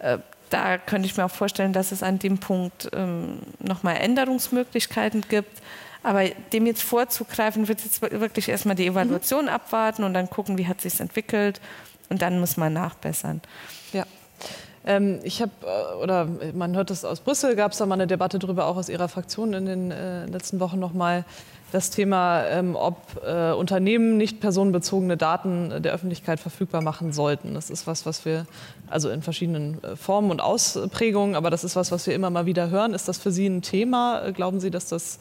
[0.00, 0.18] Äh,
[0.50, 5.62] da könnte ich mir auch vorstellen, dass es an dem Punkt ähm, nochmal Änderungsmöglichkeiten gibt.
[6.04, 9.50] Aber dem jetzt vorzugreifen, wird jetzt wirklich erstmal die Evaluation mhm.
[9.50, 11.60] abwarten und dann gucken, wie hat sich entwickelt
[12.10, 13.40] und dann muss man nachbessern.
[13.92, 14.04] Ja.
[14.86, 18.06] Ähm, ich habe, äh, oder man hört es aus Brüssel, gab es da mal eine
[18.06, 21.24] Debatte darüber, auch aus Ihrer Fraktion in den äh, letzten Wochen nochmal
[21.72, 27.54] das Thema, ähm, ob äh, Unternehmen nicht personenbezogene Daten der Öffentlichkeit verfügbar machen sollten.
[27.54, 28.46] Das ist was, was wir,
[28.88, 32.44] also in verschiedenen äh, Formen und Ausprägungen, aber das ist was, was wir immer mal
[32.44, 32.92] wieder hören.
[32.92, 34.30] Ist das für Sie ein Thema?
[34.32, 35.18] Glauben Sie, dass das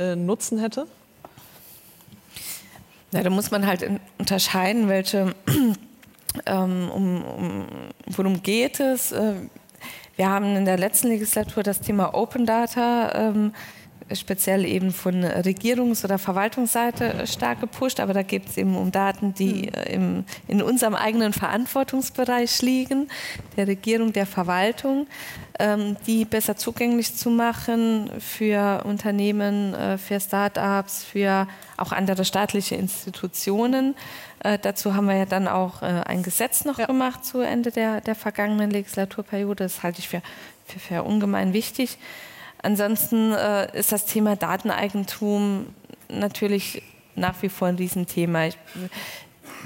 [0.00, 0.86] äh, Nutzen hätte?
[3.12, 3.88] Ja, da muss man halt
[4.18, 5.34] unterscheiden, welche,
[6.46, 7.66] ähm, um, um,
[8.06, 9.12] worum geht es.
[9.12, 9.34] Äh,
[10.16, 13.52] wir haben in der letzten Legislatur das Thema Open Data ähm,
[14.14, 19.34] speziell eben von Regierungs- oder Verwaltungsseite stark gepusht, aber da geht es eben um Daten,
[19.34, 19.74] die hm.
[19.74, 23.08] äh, im, in unserem eigenen Verantwortungsbereich liegen,
[23.56, 25.06] der Regierung, der Verwaltung,
[25.58, 31.46] ähm, die besser zugänglich zu machen für Unternehmen, äh, für Start-ups, für
[31.76, 33.94] auch andere staatliche Institutionen.
[34.42, 36.86] Äh, dazu haben wir ja dann auch äh, ein Gesetz noch ja.
[36.86, 39.64] gemacht zu Ende der, der vergangenen Legislaturperiode.
[39.64, 40.22] Das halte ich für,
[40.64, 41.98] für, für ungemein wichtig.
[42.62, 45.66] Ansonsten äh, ist das Thema Dateneigentum
[46.08, 46.82] natürlich
[47.16, 48.46] nach wie vor ein Riesenthema.
[48.46, 48.58] Ich,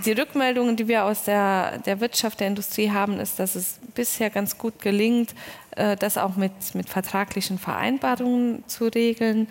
[0.04, 4.30] die Rückmeldungen, die wir aus der, der Wirtschaft, der Industrie haben, ist, dass es bisher
[4.30, 5.34] ganz gut gelingt,
[5.72, 9.48] äh, das auch mit, mit vertraglichen Vereinbarungen zu regeln.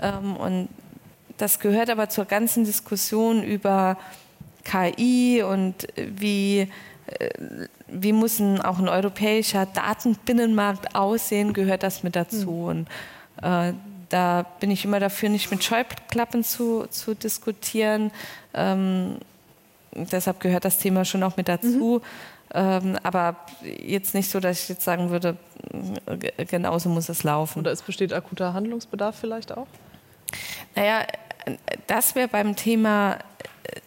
[0.00, 0.68] Ähm, und
[1.36, 3.98] das gehört aber zur ganzen Diskussion über
[4.64, 6.68] KI und wie
[7.06, 7.30] äh,
[7.92, 12.50] wie muss ein, auch ein europäischer Datenbinnenmarkt aussehen, gehört das mit dazu.
[12.50, 12.64] Mhm.
[12.64, 12.88] Und,
[13.42, 13.72] äh,
[14.08, 18.10] da bin ich immer dafür, nicht mit Scheuklappen zu, zu diskutieren.
[18.52, 19.16] Ähm,
[19.94, 22.02] deshalb gehört das Thema schon auch mit dazu.
[22.02, 22.06] Mhm.
[22.54, 25.36] Ähm, aber jetzt nicht so, dass ich jetzt sagen würde,
[26.48, 27.60] genauso muss es laufen.
[27.60, 29.66] Oder es besteht akuter Handlungsbedarf vielleicht auch?
[30.74, 31.06] Naja,
[31.86, 33.18] dass wir beim Thema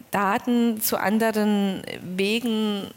[0.09, 2.87] Daten zu anderen Wegen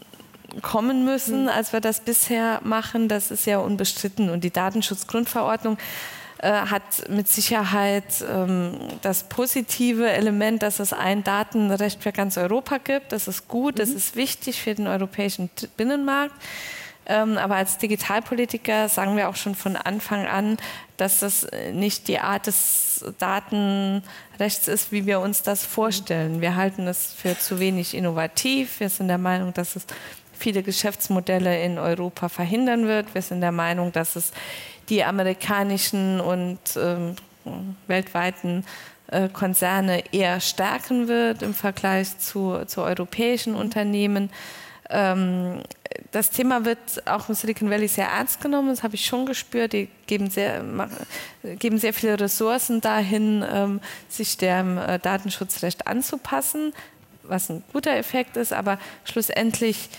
[0.61, 3.07] kommen müssen, als wir das bisher machen.
[3.07, 4.29] Das ist ja unbestritten.
[4.29, 5.77] Und die Datenschutzgrundverordnung
[6.41, 12.77] äh, hat mit Sicherheit ähm, das positive Element, dass es ein Datenrecht für ganz Europa
[12.77, 13.11] gibt.
[13.11, 13.79] Das ist gut, mhm.
[13.79, 16.35] das ist wichtig für den europäischen Binnenmarkt.
[17.05, 20.57] Ähm, aber als Digitalpolitiker sagen wir auch schon von Anfang an,
[20.95, 26.39] dass das nicht die Art des Datenrechts ist, wie wir uns das vorstellen.
[26.39, 28.79] Wir halten es für zu wenig innovativ.
[28.79, 29.87] Wir sind der Meinung, dass es
[30.39, 33.13] viele Geschäftsmodelle in Europa verhindern wird.
[33.13, 34.31] Wir sind der Meinung, dass es
[34.89, 37.15] die amerikanischen und ähm,
[37.87, 38.65] weltweiten
[39.07, 44.29] äh, Konzerne eher stärken wird im Vergleich zu, zu europäischen Unternehmen.
[44.89, 45.61] Ähm,
[46.11, 49.73] das Thema wird auch im Silicon Valley sehr ernst genommen, das habe ich schon gespürt.
[49.73, 50.63] Die geben sehr,
[51.43, 56.73] geben sehr viele Ressourcen dahin, ähm, sich dem äh, Datenschutzrecht anzupassen,
[57.23, 59.89] was ein guter Effekt ist, aber schlussendlich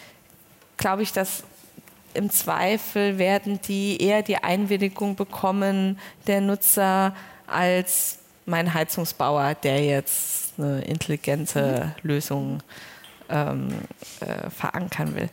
[0.81, 1.45] glaube ich, dass
[2.13, 7.15] im Zweifel werden die eher die Einwilligung bekommen der Nutzer
[7.47, 12.09] als mein Heizungsbauer, der jetzt eine intelligente mhm.
[12.09, 12.63] Lösung
[13.29, 13.69] ähm,
[14.21, 15.29] äh, verankern will.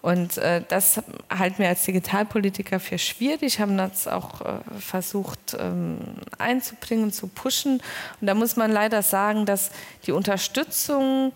[0.00, 5.98] Und äh, das halten wir als Digitalpolitiker für schwierig, haben das auch äh, versucht ähm,
[6.38, 7.80] einzubringen, zu pushen.
[8.20, 9.70] Und da muss man leider sagen, dass
[10.06, 11.32] die Unterstützung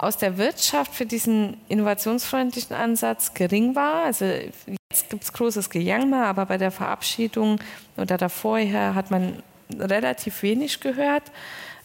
[0.00, 4.04] aus der Wirtschaft für diesen innovationsfreundlichen Ansatz gering war.
[4.04, 7.60] Also jetzt gibt es großes Gejammer, aber bei der Verabschiedung
[7.98, 9.42] oder davor hat man
[9.78, 11.24] relativ wenig gehört.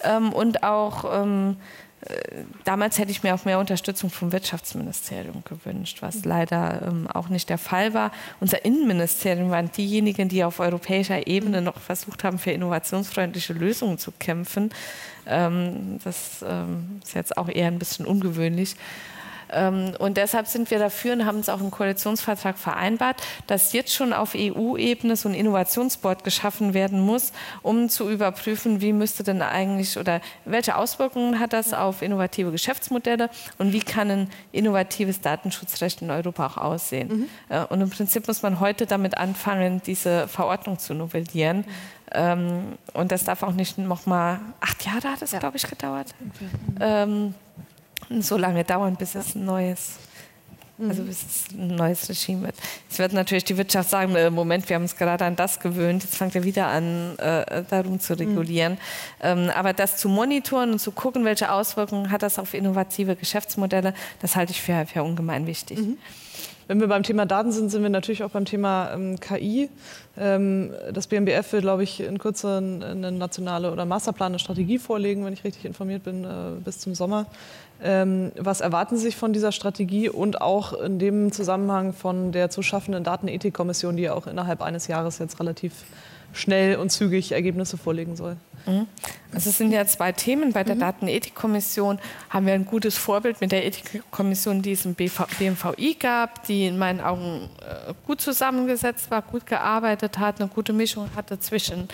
[0.01, 1.57] Ähm, und auch ähm,
[2.63, 7.49] damals hätte ich mir auch mehr Unterstützung vom Wirtschaftsministerium gewünscht, was leider ähm, auch nicht
[7.49, 8.11] der Fall war.
[8.39, 14.11] Unser Innenministerium waren diejenigen, die auf europäischer Ebene noch versucht haben, für innovationsfreundliche Lösungen zu
[14.11, 14.71] kämpfen.
[15.25, 18.75] Ähm, das ähm, ist jetzt auch eher ein bisschen ungewöhnlich.
[19.51, 23.93] Ähm, und deshalb sind wir dafür und haben es auch im Koalitionsvertrag vereinbart, dass jetzt
[23.93, 27.31] schon auf EU-Ebene so ein Innovationsboard geschaffen werden muss,
[27.61, 33.29] um zu überprüfen, wie müsste denn eigentlich oder welche Auswirkungen hat das auf innovative Geschäftsmodelle
[33.57, 37.07] und wie kann ein innovatives Datenschutzrecht in Europa auch aussehen.
[37.07, 37.29] Mhm.
[37.49, 41.57] Äh, und im Prinzip muss man heute damit anfangen, diese Verordnung zu novellieren.
[41.57, 41.65] Mhm.
[42.11, 45.39] Ähm, und das darf auch nicht noch mal acht Jahre hat es, ja.
[45.39, 46.13] glaube ich, gedauert.
[46.19, 46.49] Okay.
[46.79, 47.33] Ähm,
[48.19, 49.95] so lange dauern, bis es ein neues,
[50.79, 52.55] also bis es ein neues Regime wird.
[52.87, 56.03] Jetzt wird natürlich die Wirtschaft sagen, äh, Moment, wir haben uns gerade an das gewöhnt,
[56.03, 58.73] jetzt fangt er wieder an, äh, darum zu regulieren.
[58.73, 58.77] Mhm.
[59.21, 63.93] Ähm, aber das zu monitoren und zu gucken, welche Auswirkungen hat das auf innovative Geschäftsmodelle,
[64.21, 65.79] das halte ich für, für ungemein wichtig.
[65.79, 65.97] Mhm.
[66.67, 69.69] Wenn wir beim Thema Daten sind, sind wir natürlich auch beim Thema ähm, KI.
[70.17, 75.23] Ähm, das BMBF will, glaube ich, in Kürze eine nationale oder Masterplan, eine Strategie vorlegen,
[75.25, 77.27] wenn ich richtig informiert bin, äh, bis zum Sommer.
[77.83, 82.49] Ähm, was erwarten Sie sich von dieser Strategie und auch in dem Zusammenhang von der
[82.49, 85.73] zu schaffenden Datenethikkommission, die ja auch innerhalb eines Jahres jetzt relativ
[86.33, 88.37] schnell und zügig Ergebnisse vorlegen soll?
[88.65, 88.87] Mhm.
[89.33, 90.53] Also es sind ja zwei Themen.
[90.53, 90.79] Bei der mhm.
[90.79, 91.99] Datenethikkommission
[92.29, 96.77] haben wir ein gutes Vorbild mit der Ethikkommission, die es im BMVI gab, die in
[96.77, 101.87] meinen Augen äh, gut zusammengesetzt war, gut gearbeitet hat, eine gute Mischung hatte zwischen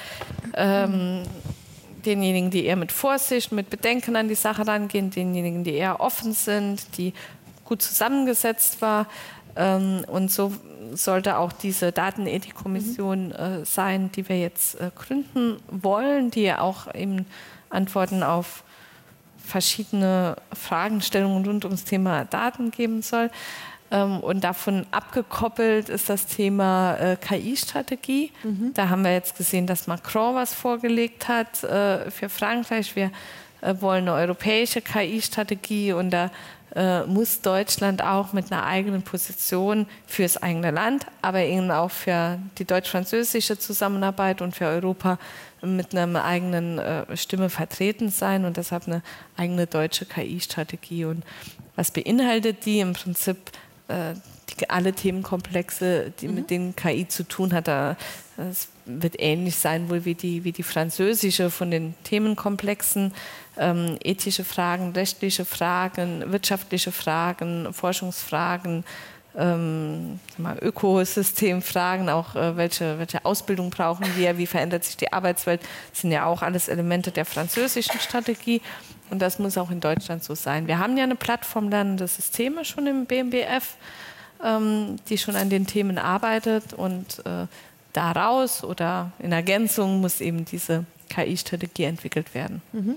[0.55, 1.23] ähm,
[2.05, 6.33] denjenigen, die eher mit Vorsicht, mit Bedenken an die Sache rangehen, denjenigen, die eher offen
[6.33, 7.13] sind, die
[7.65, 9.07] gut zusammengesetzt war.
[9.55, 10.53] Ähm, und so
[10.93, 13.31] sollte auch diese Datenethikkommission mhm.
[13.31, 17.25] äh, sein, die wir jetzt äh, gründen wollen, die ja auch eben
[17.69, 18.63] Antworten auf
[19.43, 23.29] verschiedene Fragestellungen rund ums Thema Daten geben soll.
[23.91, 28.31] Ähm, und davon abgekoppelt ist das Thema äh, KI-Strategie.
[28.43, 28.71] Mhm.
[28.73, 32.95] Da haben wir jetzt gesehen, dass Macron was vorgelegt hat äh, für Frankreich.
[32.95, 33.11] Wir
[33.61, 36.31] äh, wollen eine europäische KI-Strategie und da
[36.73, 42.39] äh, muss Deutschland auch mit einer eigenen Position fürs eigene Land, aber eben auch für
[42.57, 45.19] die deutsch-französische Zusammenarbeit und für Europa
[45.61, 49.01] mit einer eigenen äh, Stimme vertreten sein und deshalb eine
[49.35, 51.03] eigene deutsche KI-Strategie.
[51.05, 51.25] Und
[51.75, 52.79] was beinhaltet die?
[52.79, 53.37] Im Prinzip
[53.91, 54.15] äh,
[54.59, 56.35] die, alle Themenkomplexe, die mhm.
[56.35, 57.67] mit denen KI zu tun hat.
[58.37, 63.13] Es wird ähnlich sein wohl wie die, wie die französische von den Themenkomplexen.
[63.57, 68.85] Ähm, ethische Fragen, rechtliche Fragen, wirtschaftliche Fragen, Forschungsfragen,
[69.35, 70.19] ähm,
[70.61, 75.61] Ökosystemfragen, auch äh, welche, welche Ausbildung brauchen wir, wie verändert sich die Arbeitswelt,
[75.91, 78.61] das sind ja auch alles Elemente der französischen Strategie.
[79.11, 80.67] Und das muss auch in Deutschland so sein.
[80.67, 83.75] Wir haben ja eine Plattform lernende Systeme schon im BMBF,
[84.43, 86.73] ähm, die schon an den Themen arbeitet.
[86.73, 87.45] Und äh,
[87.91, 92.61] daraus oder in Ergänzung muss eben diese KI-Strategie entwickelt werden.
[92.71, 92.95] Mhm.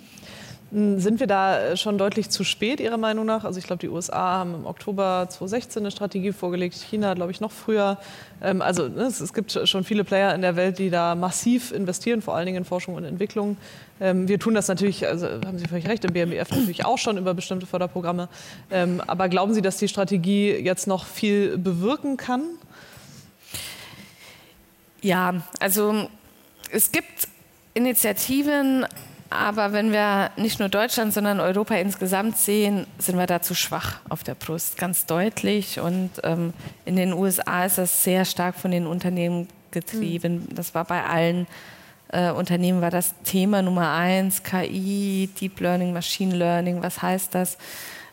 [0.75, 3.45] Hm, sind wir da schon deutlich zu spät, Ihrer Meinung nach?
[3.45, 7.41] Also ich glaube, die USA haben im Oktober 2016 eine Strategie vorgelegt, China, glaube ich,
[7.41, 7.97] noch früher.
[8.43, 12.23] Ähm, also ne, es, gibt schon viele Player in der Welt, die da massiv investieren,
[12.23, 13.57] vor allen Dingen in Forschung und Entwicklung.
[14.01, 17.19] Ähm, wir tun das natürlich, also haben Sie völlig recht, im BMBF natürlich auch schon
[17.19, 18.29] über bestimmte Förderprogramme.
[18.73, 22.43] Ähm, aber glauben Sie, dass die Strategie jetzt noch viel bewirken kann?
[25.03, 26.09] Ja, also
[26.73, 27.29] es gibt
[27.75, 28.87] Initiativen,
[29.31, 34.01] aber wenn wir nicht nur Deutschland, sondern Europa insgesamt sehen, sind wir da zu schwach
[34.09, 35.81] auf der Brust, ganz deutlich.
[35.81, 36.53] Und ähm,
[36.85, 40.47] in den USA ist das sehr stark von den Unternehmen getrieben.
[40.49, 40.55] Mhm.
[40.55, 41.47] Das war bei allen
[42.09, 47.59] äh, Unternehmen war das Thema Nummer eins, KI, Deep Learning, Machine Learning, was heißt das?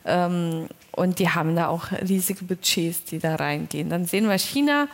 [0.05, 3.89] Ähm, und die haben da auch riesige Budgets, die da reingehen.
[3.89, 4.87] Dann sehen wir China,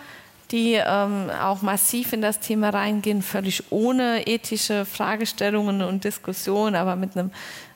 [0.52, 6.96] die ähm, auch massiv in das Thema reingehen, völlig ohne ethische Fragestellungen und Diskussionen, aber
[6.96, 7.32] mit einem